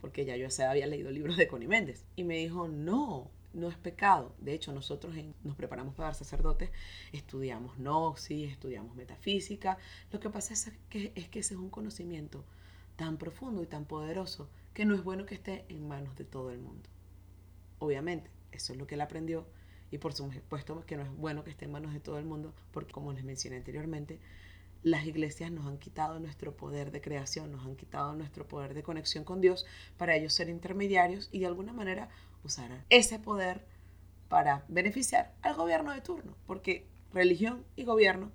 porque 0.00 0.24
ya 0.24 0.36
yo 0.36 0.48
había 0.68 0.86
leído 0.86 1.10
libros 1.10 1.36
de 1.36 1.46
Connie 1.46 1.68
Méndez. 1.68 2.04
Y 2.16 2.24
me 2.24 2.38
dijo, 2.38 2.68
no, 2.68 3.30
no 3.52 3.68
es 3.68 3.76
pecado. 3.76 4.34
De 4.38 4.52
hecho, 4.52 4.72
nosotros 4.72 5.14
nos 5.44 5.56
preparamos 5.56 5.94
para 5.94 6.12
ser 6.12 6.26
sacerdotes, 6.26 6.70
estudiamos 7.12 7.78
gnosis, 7.78 8.50
estudiamos 8.50 8.94
metafísica. 8.96 9.78
Lo 10.12 10.20
que 10.20 10.30
pasa 10.30 10.54
es 10.54 10.72
que, 10.90 11.12
es 11.14 11.28
que 11.28 11.38
ese 11.38 11.54
es 11.54 11.60
un 11.60 11.70
conocimiento 11.70 12.44
tan 12.96 13.16
profundo 13.16 13.62
y 13.62 13.66
tan 13.66 13.84
poderoso 13.84 14.48
que 14.72 14.84
no 14.84 14.94
es 14.94 15.02
bueno 15.04 15.24
que 15.24 15.34
esté 15.34 15.64
en 15.68 15.86
manos 15.86 16.16
de 16.16 16.24
todo 16.24 16.50
el 16.50 16.58
mundo. 16.58 16.88
Obviamente, 17.78 18.30
eso 18.52 18.72
es 18.72 18.78
lo 18.78 18.86
que 18.86 18.96
él 18.96 19.00
aprendió 19.00 19.46
y 19.90 19.98
por 19.98 20.12
supuesto 20.12 20.84
que 20.86 20.96
no 20.96 21.04
es 21.04 21.16
bueno 21.16 21.44
que 21.44 21.50
esté 21.50 21.66
en 21.66 21.72
manos 21.72 21.92
de 21.92 22.00
todo 22.00 22.18
el 22.18 22.24
mundo 22.24 22.52
porque 22.72 22.92
como 22.92 23.12
les 23.12 23.24
mencioné 23.24 23.56
anteriormente, 23.56 24.18
las 24.84 25.06
iglesias 25.06 25.50
nos 25.50 25.66
han 25.66 25.78
quitado 25.78 26.20
nuestro 26.20 26.56
poder 26.56 26.92
de 26.92 27.00
creación, 27.00 27.50
nos 27.50 27.64
han 27.64 27.74
quitado 27.74 28.14
nuestro 28.14 28.46
poder 28.46 28.74
de 28.74 28.82
conexión 28.82 29.24
con 29.24 29.40
Dios 29.40 29.64
para 29.96 30.14
ellos 30.14 30.34
ser 30.34 30.50
intermediarios 30.50 31.30
y 31.32 31.40
de 31.40 31.46
alguna 31.46 31.72
manera 31.72 32.10
usar 32.44 32.84
ese 32.90 33.18
poder 33.18 33.64
para 34.28 34.64
beneficiar 34.68 35.34
al 35.40 35.54
gobierno 35.54 35.90
de 35.92 36.02
turno, 36.02 36.36
porque 36.46 36.86
religión 37.14 37.64
y 37.76 37.84
gobierno 37.84 38.30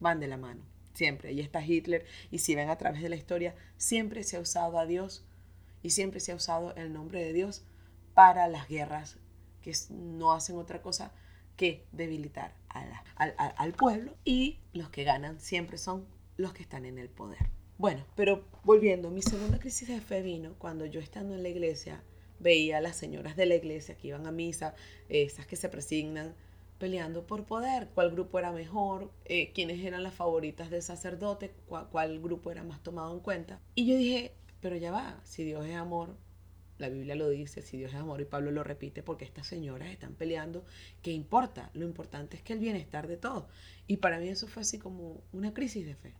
van 0.00 0.18
de 0.18 0.26
la 0.26 0.36
mano, 0.36 0.64
siempre. 0.92 1.28
Ahí 1.28 1.40
está 1.40 1.64
Hitler 1.64 2.04
y 2.32 2.40
si 2.40 2.56
ven 2.56 2.68
a 2.68 2.78
través 2.78 3.00
de 3.00 3.08
la 3.08 3.16
historia, 3.16 3.54
siempre 3.76 4.24
se 4.24 4.36
ha 4.36 4.40
usado 4.40 4.80
a 4.80 4.86
Dios 4.86 5.24
y 5.84 5.90
siempre 5.90 6.18
se 6.18 6.32
ha 6.32 6.36
usado 6.36 6.74
el 6.74 6.92
nombre 6.92 7.22
de 7.22 7.32
Dios 7.32 7.64
para 8.12 8.48
las 8.48 8.68
guerras 8.68 9.18
que 9.62 9.72
no 9.90 10.32
hacen 10.32 10.56
otra 10.56 10.82
cosa 10.82 11.12
que 11.56 11.86
debilitar 11.92 12.56
al, 13.16 13.72
pueblo 13.72 14.14
y 14.24 14.58
los 14.72 14.90
que 14.90 15.04
ganan 15.04 15.40
siempre 15.40 15.78
son 15.78 16.06
los 16.36 16.52
que 16.52 16.62
están 16.62 16.84
en 16.84 16.98
el 16.98 17.08
poder. 17.08 17.50
Bueno, 17.78 18.04
pero 18.14 18.44
volviendo, 18.64 19.10
mi 19.10 19.22
segunda 19.22 19.58
crisis 19.58 19.88
de 19.88 20.00
fe 20.00 20.22
vino 20.22 20.54
cuando 20.58 20.86
yo 20.86 21.00
estando 21.00 21.34
en 21.34 21.42
la 21.42 21.48
iglesia 21.48 22.02
veía 22.38 22.78
a 22.78 22.80
las 22.80 22.96
señoras 22.96 23.36
de 23.36 23.46
la 23.46 23.54
iglesia 23.54 23.96
que 23.96 24.08
iban 24.08 24.26
a 24.26 24.32
misa, 24.32 24.74
esas 25.08 25.46
que 25.46 25.56
se 25.56 25.68
presignan 25.68 26.34
peleando 26.78 27.24
por 27.26 27.44
poder, 27.44 27.88
cuál 27.94 28.10
grupo 28.10 28.40
era 28.40 28.50
mejor, 28.50 29.12
eh, 29.24 29.52
quiénes 29.52 29.84
eran 29.84 30.02
las 30.02 30.14
favoritas 30.14 30.68
del 30.68 30.82
sacerdote, 30.82 31.52
cuál 31.68 32.20
grupo 32.20 32.50
era 32.50 32.64
más 32.64 32.82
tomado 32.82 33.14
en 33.14 33.20
cuenta. 33.20 33.60
Y 33.76 33.86
yo 33.86 33.96
dije, 33.96 34.32
pero 34.60 34.76
ya 34.76 34.90
va, 34.90 35.20
si 35.22 35.44
Dios 35.44 35.64
es 35.64 35.76
amor, 35.76 36.16
la 36.78 36.88
Biblia 36.88 37.14
lo 37.14 37.28
dice, 37.28 37.62
si 37.62 37.78
Dios 37.78 37.92
es 37.92 37.98
amor 37.98 38.20
y 38.20 38.24
Pablo 38.24 38.50
lo 38.50 38.64
repite 38.64 39.02
porque 39.02 39.24
estas 39.24 39.46
señoras 39.46 39.90
están 39.90 40.14
peleando, 40.14 40.64
¿qué 41.02 41.12
importa? 41.12 41.70
Lo 41.74 41.84
importante 41.84 42.36
es 42.36 42.42
que 42.42 42.52
el 42.52 42.58
bienestar 42.58 43.06
de 43.06 43.16
todos. 43.16 43.44
Y 43.86 43.98
para 43.98 44.18
mí 44.18 44.28
eso 44.28 44.48
fue 44.48 44.62
así 44.62 44.78
como 44.78 45.22
una 45.32 45.54
crisis 45.54 45.86
de 45.86 45.94
fe. 45.94 46.14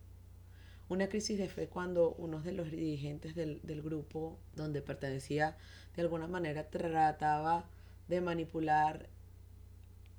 Una 0.89 1.09
crisis 1.09 1.37
de 1.37 1.49
fe 1.49 1.67
cuando 1.67 2.13
uno 2.13 2.41
de 2.41 2.51
los 2.51 2.69
dirigentes 2.69 3.35
del, 3.35 3.61
del 3.63 3.81
grupo 3.81 4.39
donde 4.55 4.81
pertenecía 4.81 5.57
de 5.95 6.01
alguna 6.01 6.27
manera 6.27 6.69
trataba 6.69 7.69
de 8.07 8.21
manipular 8.21 9.09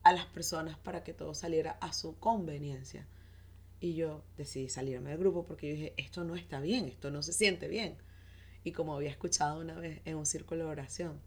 a 0.02 0.12
las 0.12 0.26
personas 0.26 0.78
para 0.78 1.02
que 1.02 1.14
todo 1.14 1.34
saliera 1.34 1.72
a 1.80 1.92
su 1.92 2.18
conveniencia. 2.18 3.06
Y 3.80 3.94
yo 3.94 4.22
decidí 4.36 4.68
salirme 4.68 5.10
del 5.10 5.18
grupo 5.18 5.44
porque 5.44 5.68
yo 5.68 5.74
dije, 5.74 5.94
esto 5.96 6.24
no 6.24 6.36
está 6.36 6.60
bien, 6.60 6.86
esto 6.86 7.10
no 7.10 7.22
se 7.22 7.32
siente 7.32 7.68
bien. 7.68 7.96
Y 8.64 8.72
como 8.72 8.94
había 8.94 9.10
escuchado 9.10 9.60
una 9.60 9.74
vez 9.74 10.00
en 10.04 10.16
un 10.16 10.26
círculo 10.26 10.64
de 10.64 10.70
oración, 10.70 11.20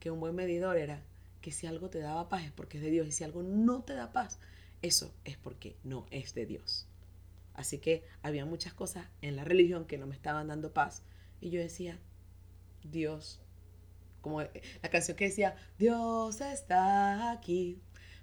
que 0.00 0.10
un 0.10 0.18
buen 0.18 0.34
medidor 0.34 0.76
era 0.76 1.02
que 1.40 1.52
si 1.52 1.66
algo 1.66 1.90
te 1.90 1.98
daba 2.00 2.28
paz 2.28 2.44
es 2.44 2.52
porque 2.52 2.78
es 2.78 2.82
de 2.84 2.90
Dios 2.90 3.06
y 3.06 3.12
si 3.12 3.22
algo 3.24 3.42
no 3.42 3.82
te 3.82 3.94
da 3.94 4.12
paz, 4.12 4.38
eso 4.82 5.14
es 5.24 5.36
porque 5.36 5.76
no 5.84 6.06
es 6.10 6.34
de 6.34 6.46
Dios. 6.46 6.86
Así 7.54 7.78
que 7.78 8.04
había 8.22 8.46
muchas 8.46 8.72
cosas 8.72 9.06
en 9.20 9.36
la 9.36 9.44
religión 9.44 9.84
que 9.84 9.98
no 9.98 10.06
me 10.06 10.14
estaban 10.14 10.48
dando 10.48 10.72
paz. 10.72 11.02
Y 11.40 11.50
yo 11.50 11.60
decía, 11.60 11.98
Dios, 12.84 13.40
como 14.20 14.40
la 14.40 14.90
canción 14.90 15.16
que 15.16 15.26
decía, 15.26 15.56
Dios 15.78 16.40
está 16.40 17.30
aquí. 17.32 17.78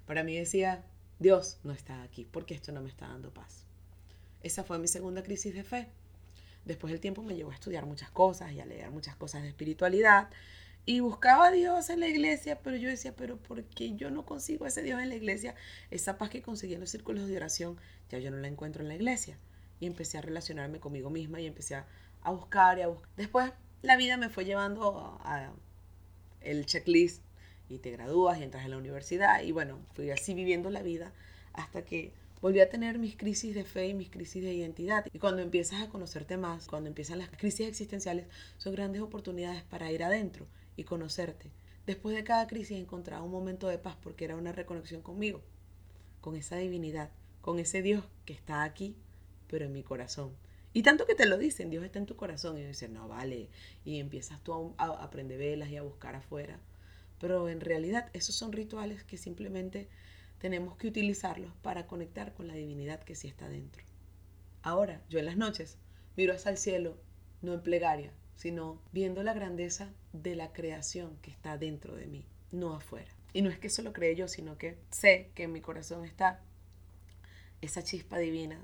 Para 0.06 0.24
mí 0.24 0.36
decía, 0.36 0.84
Dios 1.18 1.58
no 1.62 1.72
está 1.72 2.02
aquí 2.02 2.26
porque 2.30 2.54
esto 2.54 2.72
no 2.72 2.80
me 2.80 2.88
está 2.88 3.08
dando 3.08 3.32
paz. 3.32 3.64
Esa 4.42 4.64
fue 4.64 4.78
mi 4.78 4.88
segunda 4.88 5.22
crisis 5.22 5.54
de 5.54 5.64
fe. 5.64 5.88
Después 6.68 6.90
del 6.92 7.00
tiempo 7.00 7.22
me 7.22 7.34
llevó 7.34 7.50
a 7.50 7.54
estudiar 7.54 7.86
muchas 7.86 8.10
cosas 8.10 8.52
y 8.52 8.60
a 8.60 8.66
leer 8.66 8.90
muchas 8.90 9.16
cosas 9.16 9.40
de 9.40 9.48
espiritualidad. 9.48 10.28
Y 10.84 11.00
buscaba 11.00 11.46
a 11.46 11.50
Dios 11.50 11.88
en 11.88 11.98
la 12.00 12.08
iglesia, 12.08 12.60
pero 12.62 12.76
yo 12.76 12.90
decía, 12.90 13.16
pero 13.16 13.38
¿por 13.38 13.64
qué 13.64 13.96
yo 13.96 14.10
no 14.10 14.26
consigo 14.26 14.66
ese 14.66 14.82
Dios 14.82 15.00
en 15.00 15.08
la 15.08 15.14
iglesia? 15.14 15.54
Esa 15.90 16.18
paz 16.18 16.28
que 16.28 16.42
conseguí 16.42 16.74
en 16.74 16.80
los 16.80 16.90
círculos 16.90 17.26
de 17.26 17.38
oración, 17.38 17.78
ya 18.10 18.18
yo 18.18 18.30
no 18.30 18.36
la 18.36 18.48
encuentro 18.48 18.82
en 18.82 18.88
la 18.88 18.96
iglesia. 18.96 19.38
Y 19.80 19.86
empecé 19.86 20.18
a 20.18 20.20
relacionarme 20.20 20.78
conmigo 20.78 21.08
misma 21.08 21.40
y 21.40 21.46
empecé 21.46 21.74
a, 21.74 21.86
buscar 22.26 22.78
y 22.78 22.82
a 22.82 22.88
buscar. 22.88 23.08
Después 23.16 23.50
la 23.80 23.96
vida 23.96 24.18
me 24.18 24.28
fue 24.28 24.44
llevando 24.44 25.18
a, 25.24 25.50
el 26.42 26.66
checklist 26.66 27.22
y 27.70 27.78
te 27.78 27.92
gradúas 27.92 28.38
y 28.38 28.42
entras 28.42 28.66
en 28.66 28.72
la 28.72 28.76
universidad. 28.76 29.40
Y 29.42 29.52
bueno, 29.52 29.78
fui 29.94 30.10
así 30.10 30.34
viviendo 30.34 30.68
la 30.68 30.82
vida 30.82 31.14
hasta 31.54 31.82
que 31.82 32.12
volví 32.40 32.60
a 32.60 32.68
tener 32.68 32.98
mis 32.98 33.16
crisis 33.16 33.54
de 33.54 33.64
fe 33.64 33.88
y 33.88 33.94
mis 33.94 34.10
crisis 34.10 34.42
de 34.42 34.52
identidad. 34.52 35.06
Y 35.12 35.18
cuando 35.18 35.42
empiezas 35.42 35.82
a 35.82 35.88
conocerte 35.88 36.36
más, 36.36 36.66
cuando 36.66 36.88
empiezan 36.88 37.18
las 37.18 37.30
crisis 37.30 37.68
existenciales, 37.68 38.26
son 38.56 38.74
grandes 38.74 39.02
oportunidades 39.02 39.62
para 39.62 39.90
ir 39.90 40.02
adentro 40.02 40.46
y 40.76 40.84
conocerte. 40.84 41.50
Después 41.86 42.14
de 42.14 42.24
cada 42.24 42.46
crisis 42.46 42.78
encontraba 42.78 43.22
un 43.22 43.30
momento 43.30 43.66
de 43.68 43.78
paz 43.78 43.96
porque 44.02 44.24
era 44.24 44.36
una 44.36 44.52
reconexión 44.52 45.02
conmigo, 45.02 45.42
con 46.20 46.36
esa 46.36 46.56
divinidad, 46.56 47.10
con 47.40 47.58
ese 47.58 47.82
Dios 47.82 48.04
que 48.24 48.34
está 48.34 48.62
aquí, 48.62 48.96
pero 49.46 49.64
en 49.64 49.72
mi 49.72 49.82
corazón. 49.82 50.36
Y 50.72 50.82
tanto 50.82 51.06
que 51.06 51.14
te 51.14 51.26
lo 51.26 51.38
dicen, 51.38 51.70
Dios 51.70 51.84
está 51.84 51.98
en 51.98 52.06
tu 52.06 52.16
corazón. 52.16 52.58
Y 52.58 52.64
dicen, 52.64 52.92
no, 52.92 53.08
vale. 53.08 53.48
Y 53.84 53.98
empiezas 53.98 54.42
tú 54.44 54.74
a, 54.76 54.84
a 54.84 55.02
aprender 55.02 55.38
velas 55.38 55.70
y 55.70 55.76
a 55.76 55.82
buscar 55.82 56.14
afuera. 56.14 56.60
Pero 57.18 57.48
en 57.48 57.60
realidad 57.60 58.10
esos 58.12 58.34
son 58.34 58.52
rituales 58.52 59.02
que 59.02 59.16
simplemente 59.16 59.88
tenemos 60.38 60.76
que 60.76 60.86
utilizarlos 60.86 61.52
para 61.62 61.86
conectar 61.86 62.34
con 62.34 62.46
la 62.46 62.54
divinidad 62.54 63.02
que 63.02 63.14
sí 63.14 63.28
está 63.28 63.48
dentro. 63.48 63.82
Ahora, 64.62 65.02
yo 65.08 65.18
en 65.18 65.26
las 65.26 65.36
noches 65.36 65.78
miro 66.16 66.34
hacia 66.34 66.50
el 66.50 66.58
cielo, 66.58 66.96
no 67.42 67.54
en 67.54 67.62
plegaria, 67.62 68.12
sino 68.36 68.80
viendo 68.92 69.22
la 69.22 69.34
grandeza 69.34 69.92
de 70.12 70.36
la 70.36 70.52
creación 70.52 71.16
que 71.22 71.30
está 71.30 71.58
dentro 71.58 71.94
de 71.96 72.06
mí, 72.06 72.26
no 72.52 72.74
afuera. 72.74 73.10
Y 73.32 73.42
no 73.42 73.50
es 73.50 73.58
que 73.58 73.66
eso 73.66 73.82
lo 73.82 73.92
cree 73.92 74.14
yo, 74.16 74.28
sino 74.28 74.58
que 74.58 74.78
sé 74.90 75.30
que 75.34 75.44
en 75.44 75.52
mi 75.52 75.60
corazón 75.60 76.04
está 76.04 76.40
esa 77.60 77.82
chispa 77.82 78.18
divina 78.18 78.58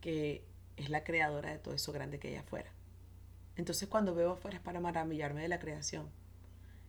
que 0.00 0.44
es 0.76 0.90
la 0.90 1.04
creadora 1.04 1.50
de 1.50 1.58
todo 1.58 1.74
eso 1.74 1.92
grande 1.92 2.18
que 2.18 2.28
hay 2.28 2.36
afuera. 2.36 2.70
Entonces 3.56 3.88
cuando 3.88 4.14
veo 4.14 4.32
afuera 4.32 4.58
es 4.58 4.62
para 4.62 4.80
maravillarme 4.80 5.42
de 5.42 5.48
la 5.48 5.58
creación. 5.58 6.10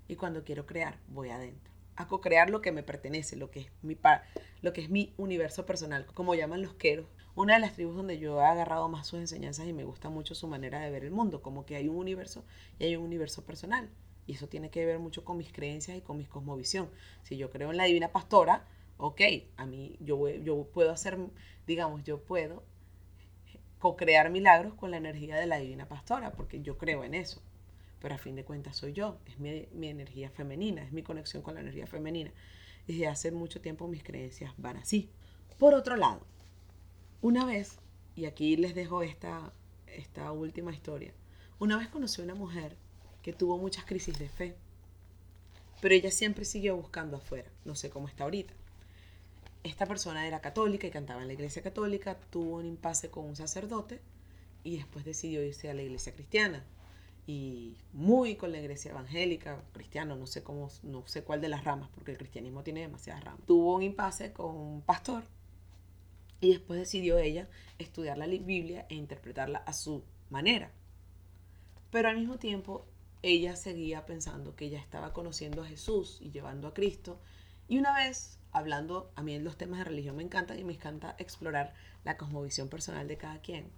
Y 0.08 0.18
cuando 0.18 0.44
quiero 0.44 0.66
crear, 0.66 0.98
voy 1.08 1.30
adentro 1.30 1.75
a 1.96 2.08
co-crear 2.08 2.50
lo 2.50 2.62
que 2.62 2.72
me 2.72 2.84
pertenece, 2.84 3.36
lo 3.36 3.52
que 3.52 3.62
es 3.62 3.68
mi 3.82 3.98
lo 4.62 4.74
que 4.74 4.82
es 4.82 4.90
mi 4.90 5.14
universo 5.18 5.66
personal, 5.66 6.06
como 6.08 6.36
llaman 6.36 6.62
los 6.62 6.74
queros. 6.74 7.08
Una 7.36 7.56
de 7.56 7.60
las 7.60 7.74
tribus 7.74 7.96
donde 7.96 8.18
yo 8.18 8.40
he 8.40 8.46
agarrado 8.46 8.88
más 8.90 9.08
sus 9.08 9.20
enseñanzas 9.20 9.68
y 9.68 9.74
me 9.74 9.84
gusta 9.84 10.10
mucho 10.10 10.36
su 10.36 10.48
manera 10.48 10.80
de 10.80 10.90
ver 10.90 11.04
el 11.04 11.12
mundo, 11.12 11.42
como 11.42 11.66
que 11.66 11.76
hay 11.76 11.88
un 11.88 11.98
universo 11.98 12.46
y 12.80 12.86
hay 12.86 12.96
un 12.96 13.04
universo 13.04 13.46
personal. 13.46 13.90
Y 14.28 14.34
eso 14.34 14.48
tiene 14.48 14.70
que 14.70 14.86
ver 14.86 15.00
mucho 15.00 15.24
con 15.24 15.38
mis 15.38 15.52
creencias 15.52 15.98
y 15.98 16.02
con 16.02 16.18
mi 16.18 16.26
cosmovisión. 16.26 16.90
Si 17.24 17.38
yo 17.38 17.52
creo 17.52 17.72
en 17.72 17.78
la 17.78 17.84
divina 17.86 18.12
pastora, 18.12 18.66
ok, 18.98 19.22
a 19.58 19.66
mí 19.66 19.98
yo, 20.00 20.30
yo 20.30 20.66
puedo 20.74 20.92
hacer, 20.92 21.18
digamos, 21.68 22.04
yo 22.04 22.24
puedo 22.24 22.64
co-crear 23.80 24.32
milagros 24.32 24.74
con 24.74 24.90
la 24.92 24.98
energía 24.98 25.36
de 25.36 25.46
la 25.46 25.58
divina 25.58 25.88
pastora, 25.88 26.32
porque 26.32 26.62
yo 26.62 26.78
creo 26.78 27.04
en 27.04 27.14
eso 27.14 27.42
pero 28.06 28.14
a 28.14 28.20
fin 28.20 28.36
de 28.36 28.46
cuentas 28.46 28.78
soy 28.78 28.94
yo, 28.94 29.18
es 29.26 29.40
mi, 29.40 29.88
energía 29.88 30.30
femenina, 30.30 30.84
es 30.84 30.92
mi 30.92 31.02
conexión 31.02 31.42
con 31.42 31.56
la 31.56 31.62
energía 31.62 31.88
femenina. 31.88 32.32
Desde 32.86 33.08
hace 33.08 33.32
mucho 33.32 33.62
tiempo 33.62 33.88
mis 33.88 34.04
creencias 34.04 34.54
van 34.58 34.78
así. 34.78 35.10
Por 35.58 35.74
otro 35.74 35.96
lado, 35.96 36.22
una 37.24 37.46
vez, 37.46 37.80
y 38.16 38.26
aquí 38.26 38.58
les 38.58 38.76
dejo 38.76 39.02
esta, 39.02 39.52
esta 39.88 40.32
última 40.32 40.72
historia, 40.72 41.16
una 41.58 41.80
vez 41.80 41.88
conocí 41.88 42.22
a 42.22 42.26
una 42.26 42.36
mujer 42.36 42.78
que 43.24 43.34
tuvo 43.34 43.58
muchas 43.58 43.86
crisis 43.86 44.20
de 44.20 44.30
fe, 44.30 44.56
pero 45.82 45.96
ella 45.96 46.12
siempre 46.12 46.46
siguió 46.46 46.78
buscando 46.78 47.18
afuera, 47.18 47.50
no 47.64 47.74
sé 47.74 47.90
cómo 47.90 48.08
está 48.08 48.26
ahorita. 48.26 48.54
Esta 49.64 49.88
persona 49.88 50.28
era 50.28 50.42
católica 50.42 50.86
y 50.86 50.92
cantaba 50.92 51.24
en 51.24 51.28
la 51.28 51.34
iglesia 51.34 51.64
católica, 51.64 52.20
tuvo 52.30 52.58
un 52.58 52.68
impasse 52.68 53.10
con 53.10 53.26
un 53.26 53.36
sacerdote 53.36 54.00
y 54.64 54.78
después 54.78 55.06
decidió 55.06 55.44
irse 55.44 55.72
a 55.72 55.74
la 55.74 55.82
iglesia 55.82 56.14
cristiana 56.14 56.64
y 57.28 57.78
muy 57.94 58.36
con 58.36 58.52
la 58.52 58.60
iglesia 58.60 58.92
evangélica, 58.92 59.64
cristiano, 59.74 60.16
no 60.16 60.28
sé 60.28 60.44
cómo, 60.44 60.70
no 60.84 61.08
sé 61.08 61.24
cuál 61.24 61.42
de 61.42 61.50
las 61.50 61.64
ramas, 61.64 61.90
porque 61.94 62.12
el 62.12 62.18
cristianismo 62.18 62.64
tiene 62.64 62.82
demasiadas 62.82 63.24
ramas. 63.24 63.46
Tuvo 63.46 63.76
un 63.76 63.84
impasse 63.84 64.32
con 64.32 64.56
un 64.56 64.82
pastor 64.82 65.24
y 66.40 66.52
después 66.52 66.80
decidió 66.80 67.18
ella 67.18 67.48
estudiar 67.80 68.18
la 68.18 68.28
Biblia 68.28 68.86
e 68.90 68.96
interpretarla 68.96 69.60
a 69.60 69.74
su 69.74 70.04
manera. 70.30 70.72
Pero 71.90 72.10
al 72.10 72.18
mismo 72.18 72.38
tiempo 72.38 72.86
ella 73.24 73.56
seguía 73.56 74.06
pensando 74.06 74.56
que 74.56 74.66
ella 74.66 74.80
estaba 74.80 75.12
conociendo 75.14 75.64
a 75.64 75.68
Jesús 75.68 76.20
y 76.22 76.30
llevando 76.30 76.68
a 76.68 76.74
Cristo. 76.74 77.20
Y 77.68 77.80
una 77.80 77.96
vez, 77.96 78.38
hablando, 78.52 79.12
a 79.16 79.24
mí 79.24 79.40
los 79.40 79.58
temas 79.58 79.80
de 79.80 79.86
religión 79.86 80.18
me 80.18 80.24
encantan 80.24 80.60
y 80.60 80.64
me 80.64 80.74
encanta 80.74 81.16
explorar 81.18 81.74
la 82.04 82.18
cosmovisión 82.18 82.70
personal 82.70 83.08
de 83.08 83.18
cada 83.18 83.40
quien. 83.40 83.72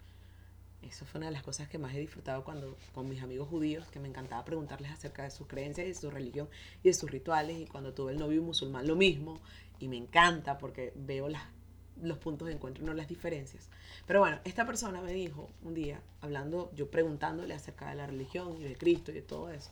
Eso 0.82 1.06
fue 1.06 1.20
una 1.20 1.28
de 1.28 1.34
las 1.34 1.44
cosas 1.44 1.68
que 1.68 1.78
más 1.78 1.94
he 1.96 2.00
disfrutado 2.00 2.44
cuando 2.44 2.78
con 2.94 3.10
mis 3.10 3.22
amigos 3.22 3.50
judíos, 3.50 3.88
que 3.88 4.00
me 4.00 4.08
encantaba 4.08 4.46
preguntarles 4.46 4.92
acerca 4.92 5.24
de 5.24 5.32
sus 5.32 5.48
creencias 5.48 5.86
y 5.86 5.90
de 5.90 5.96
su 5.96 6.10
religión 6.10 6.48
y 6.84 6.90
de 6.90 6.94
sus 6.94 7.10
rituales. 7.10 7.60
Y 7.60 7.66
cuando 7.66 7.94
tuve 7.94 8.14
el 8.14 8.20
novio 8.20 8.42
musulmán, 8.42 8.88
lo 8.88 8.96
mismo. 8.96 9.40
Y 9.80 9.88
me 9.88 9.98
encanta 9.98 10.58
porque 10.58 10.94
veo 10.96 11.30
las 11.30 11.44
los 12.02 12.18
puntos 12.18 12.48
de 12.48 12.54
encuentro, 12.54 12.86
no 12.86 12.94
las 12.94 13.08
diferencias. 13.08 13.70
Pero 14.06 14.20
bueno, 14.20 14.40
esta 14.44 14.66
persona 14.66 15.02
me 15.02 15.14
dijo 15.14 15.50
un 15.64 15.74
día, 15.74 16.02
hablando, 16.22 16.72
yo 16.76 16.90
preguntándole 16.90 17.54
acerca 17.54 17.90
de 17.90 17.96
la 17.96 18.08
religión 18.08 18.56
y 18.60 18.64
de 18.64 18.76
Cristo 18.76 19.12
y 19.12 19.16
de 19.16 19.22
todo 19.22 19.50
eso, 19.50 19.72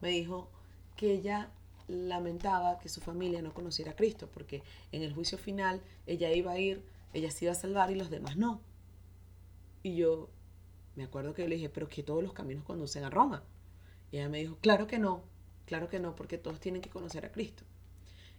me 0.00 0.10
dijo 0.10 0.48
que 0.96 1.12
ella 1.12 1.50
lamentaba 1.88 2.78
que 2.78 2.88
su 2.88 3.00
familia 3.00 3.42
no 3.42 3.54
conociera 3.54 3.92
a 3.92 3.96
Cristo, 3.96 4.28
porque 4.32 4.62
en 4.92 5.02
el 5.02 5.12
juicio 5.12 5.38
final 5.38 5.80
ella 6.06 6.32
iba 6.32 6.52
a 6.52 6.58
ir, 6.58 6.82
ella 7.12 7.30
se 7.30 7.44
iba 7.44 7.52
a 7.52 7.56
salvar 7.56 7.90
y 7.90 7.94
los 7.94 8.10
demás 8.10 8.36
no. 8.36 8.60
Y 9.82 9.96
yo 9.96 10.28
me 10.96 11.04
acuerdo 11.04 11.34
que 11.34 11.46
le 11.46 11.56
dije, 11.56 11.68
pero 11.68 11.88
que 11.88 12.02
todos 12.02 12.22
los 12.22 12.32
caminos 12.32 12.64
conducen 12.64 13.04
a 13.04 13.10
Roma. 13.10 13.44
Y 14.10 14.16
ella 14.16 14.28
me 14.28 14.38
dijo, 14.38 14.56
claro 14.60 14.86
que 14.86 14.98
no, 14.98 15.22
claro 15.66 15.88
que 15.88 16.00
no, 16.00 16.16
porque 16.16 16.38
todos 16.38 16.58
tienen 16.58 16.82
que 16.82 16.90
conocer 16.90 17.24
a 17.24 17.32
Cristo. 17.32 17.64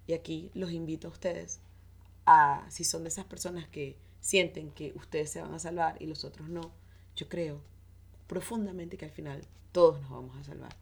Y 0.08 0.14
aquí 0.14 0.52
los 0.54 0.72
invito 0.72 1.08
a 1.08 1.12
ustedes 1.12 1.62
si 2.70 2.84
son 2.84 3.04
de 3.04 3.10
esas 3.10 3.26
personas 3.26 3.68
que 3.68 3.98
sienten 4.20 4.72
que 4.72 4.92
ustedes 4.96 5.30
se 5.30 5.42
van 5.42 5.54
a 5.54 5.60
salvar 5.60 5.96
y 6.02 6.08
los 6.08 6.26
otros 6.26 6.50
no, 6.50 6.72
yo 7.16 7.30
creo 7.30 7.62
profundamente 8.28 8.98
que 8.98 9.06
al 9.06 9.12
final 9.12 9.42
todos 9.72 10.02
nos 10.02 10.10
vamos 10.10 10.36
a 10.38 10.44
salvar. 10.44 10.76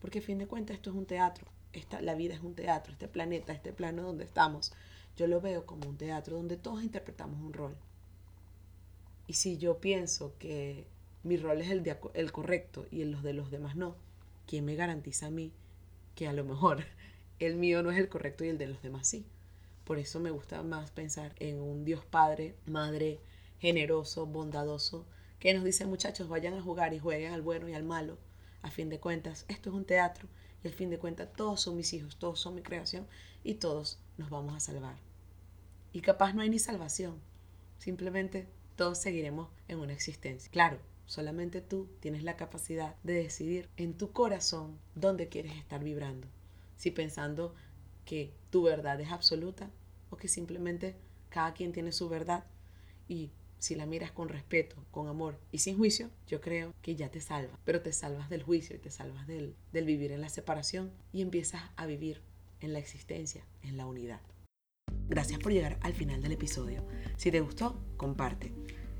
Porque 0.00 0.18
a 0.18 0.22
fin 0.22 0.38
de 0.38 0.46
cuentas 0.46 0.76
esto 0.76 0.90
es 0.90 0.96
un 0.96 1.06
teatro, 1.06 1.46
esta, 1.72 2.00
la 2.00 2.14
vida 2.14 2.34
es 2.34 2.40
un 2.40 2.54
teatro, 2.54 2.92
este 2.92 3.08
planeta, 3.08 3.52
este 3.52 3.72
plano 3.72 4.02
donde 4.02 4.24
estamos, 4.24 4.72
yo 5.16 5.26
lo 5.26 5.40
veo 5.40 5.66
como 5.66 5.88
un 5.88 5.96
teatro 5.96 6.36
donde 6.36 6.56
todos 6.56 6.82
interpretamos 6.82 7.40
un 7.40 7.52
rol. 7.52 7.76
Y 9.26 9.34
si 9.34 9.58
yo 9.58 9.78
pienso 9.78 10.34
que 10.38 10.86
mi 11.28 11.36
rol 11.36 11.60
es 11.60 11.70
el, 11.70 11.84
el 12.14 12.32
correcto 12.32 12.86
y 12.90 13.04
los 13.04 13.22
de 13.22 13.34
los 13.34 13.50
demás 13.50 13.76
no, 13.76 13.96
¿quién 14.46 14.64
me 14.64 14.74
garantiza 14.74 15.26
a 15.26 15.30
mí 15.30 15.52
que 16.14 16.26
a 16.26 16.32
lo 16.32 16.44
mejor 16.44 16.84
el 17.38 17.56
mío 17.56 17.82
no 17.82 17.90
es 17.90 17.98
el 17.98 18.08
correcto 18.08 18.44
y 18.44 18.48
el 18.48 18.58
de 18.58 18.66
los 18.66 18.82
demás 18.82 19.06
sí? 19.06 19.24
Por 19.84 19.98
eso 19.98 20.20
me 20.20 20.30
gusta 20.30 20.62
más 20.62 20.90
pensar 20.90 21.34
en 21.38 21.60
un 21.60 21.84
Dios 21.84 22.04
Padre, 22.04 22.54
Madre, 22.66 23.20
generoso, 23.58 24.26
bondadoso, 24.26 25.06
que 25.38 25.54
nos 25.54 25.64
dice 25.64 25.86
muchachos, 25.86 26.28
vayan 26.28 26.54
a 26.54 26.62
jugar 26.62 26.92
y 26.94 26.98
jueguen 26.98 27.32
al 27.32 27.42
bueno 27.42 27.68
y 27.68 27.74
al 27.74 27.84
malo. 27.84 28.18
A 28.62 28.70
fin 28.70 28.88
de 28.88 28.98
cuentas, 28.98 29.44
esto 29.48 29.70
es 29.70 29.76
un 29.76 29.84
teatro 29.84 30.28
y 30.62 30.68
al 30.68 30.74
fin 30.74 30.90
de 30.90 30.98
cuentas 30.98 31.32
todos 31.36 31.60
son 31.60 31.76
mis 31.76 31.92
hijos, 31.92 32.16
todos 32.16 32.40
son 32.40 32.54
mi 32.54 32.62
creación 32.62 33.06
y 33.44 33.54
todos 33.54 33.98
nos 34.16 34.30
vamos 34.30 34.54
a 34.54 34.60
salvar. 34.60 34.96
Y 35.92 36.00
capaz 36.00 36.32
no 36.34 36.42
hay 36.42 36.50
ni 36.50 36.58
salvación, 36.58 37.20
simplemente 37.78 38.46
todos 38.76 38.98
seguiremos 38.98 39.48
en 39.68 39.78
una 39.78 39.92
existencia. 39.92 40.50
Claro, 40.50 40.78
solamente 41.08 41.62
tú 41.62 41.88
tienes 42.00 42.22
la 42.22 42.36
capacidad 42.36 42.94
de 43.02 43.14
decidir 43.14 43.68
en 43.76 43.94
tu 43.94 44.12
corazón 44.12 44.78
dónde 44.94 45.28
quieres 45.28 45.56
estar 45.56 45.82
vibrando. 45.82 46.28
Si 46.76 46.90
pensando 46.90 47.54
que 48.04 48.32
tu 48.50 48.62
verdad 48.62 49.00
es 49.00 49.10
absoluta 49.10 49.70
o 50.10 50.16
que 50.16 50.28
simplemente 50.28 50.96
cada 51.30 51.54
quien 51.54 51.72
tiene 51.72 51.92
su 51.92 52.08
verdad 52.08 52.44
y 53.08 53.30
si 53.58 53.74
la 53.74 53.86
miras 53.86 54.12
con 54.12 54.28
respeto, 54.28 54.76
con 54.90 55.08
amor 55.08 55.40
y 55.50 55.58
sin 55.58 55.78
juicio, 55.78 56.10
yo 56.28 56.40
creo 56.40 56.74
que 56.82 56.94
ya 56.94 57.10
te 57.10 57.20
salva. 57.20 57.58
Pero 57.64 57.80
te 57.80 57.92
salvas 57.92 58.28
del 58.28 58.42
juicio 58.42 58.76
y 58.76 58.78
te 58.78 58.90
salvas 58.90 59.26
del, 59.26 59.56
del 59.72 59.86
vivir 59.86 60.12
en 60.12 60.20
la 60.20 60.28
separación 60.28 60.92
y 61.12 61.22
empiezas 61.22 61.62
a 61.76 61.86
vivir 61.86 62.20
en 62.60 62.74
la 62.74 62.78
existencia, 62.78 63.44
en 63.62 63.78
la 63.78 63.86
unidad. 63.86 64.20
Gracias 65.08 65.40
por 65.40 65.52
llegar 65.52 65.78
al 65.80 65.94
final 65.94 66.20
del 66.20 66.32
episodio. 66.32 66.84
Si 67.16 67.30
te 67.30 67.40
gustó, 67.40 67.82
comparte. 67.96 68.52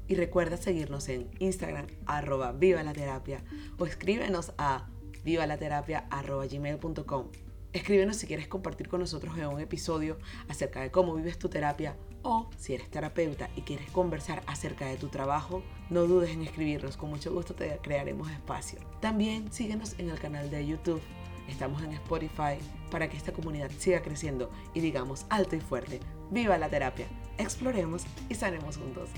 Y 0.08 0.14
recuerda 0.14 0.56
seguirnos 0.56 1.08
en 1.08 1.30
Instagram, 1.38 1.86
arroba 2.06 2.52
viva 2.52 2.82
la 2.82 2.94
terapia, 2.94 3.44
o 3.78 3.86
escríbenos 3.86 4.52
a 4.58 4.88
vivalaterapia 5.24 6.06
arroba 6.10 6.46
gmail.com 6.46 7.28
Escríbenos 7.74 8.16
si 8.16 8.26
quieres 8.26 8.48
compartir 8.48 8.88
con 8.88 9.00
nosotros 9.00 9.36
en 9.36 9.46
un 9.46 9.60
episodio 9.60 10.18
acerca 10.48 10.80
de 10.80 10.90
cómo 10.90 11.14
vives 11.14 11.38
tu 11.38 11.50
terapia 11.50 11.96
o 12.22 12.48
si 12.56 12.72
eres 12.72 12.90
terapeuta 12.90 13.50
y 13.56 13.60
quieres 13.60 13.90
conversar 13.90 14.42
acerca 14.46 14.86
de 14.86 14.96
tu 14.96 15.08
trabajo, 15.08 15.62
no 15.90 16.06
dudes 16.06 16.30
en 16.30 16.42
escribirnos, 16.42 16.96
con 16.96 17.10
mucho 17.10 17.32
gusto 17.32 17.54
te 17.54 17.78
crearemos 17.82 18.30
espacio. 18.30 18.80
También 19.00 19.52
síguenos 19.52 19.94
en 19.98 20.08
el 20.08 20.18
canal 20.18 20.50
de 20.50 20.66
YouTube, 20.66 21.02
estamos 21.46 21.82
en 21.82 21.92
Spotify 21.92 22.58
para 22.90 23.10
que 23.10 23.18
esta 23.18 23.32
comunidad 23.32 23.70
siga 23.76 24.00
creciendo 24.00 24.50
y 24.72 24.80
digamos 24.80 25.26
alto 25.28 25.54
y 25.54 25.60
fuerte, 25.60 26.00
viva 26.30 26.56
la 26.56 26.70
terapia, 26.70 27.06
exploremos 27.36 28.04
y 28.30 28.34
sanemos 28.34 28.78
juntos. 28.78 29.10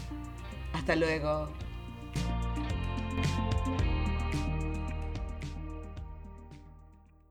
Hasta 0.72 0.96
luego. 0.96 1.48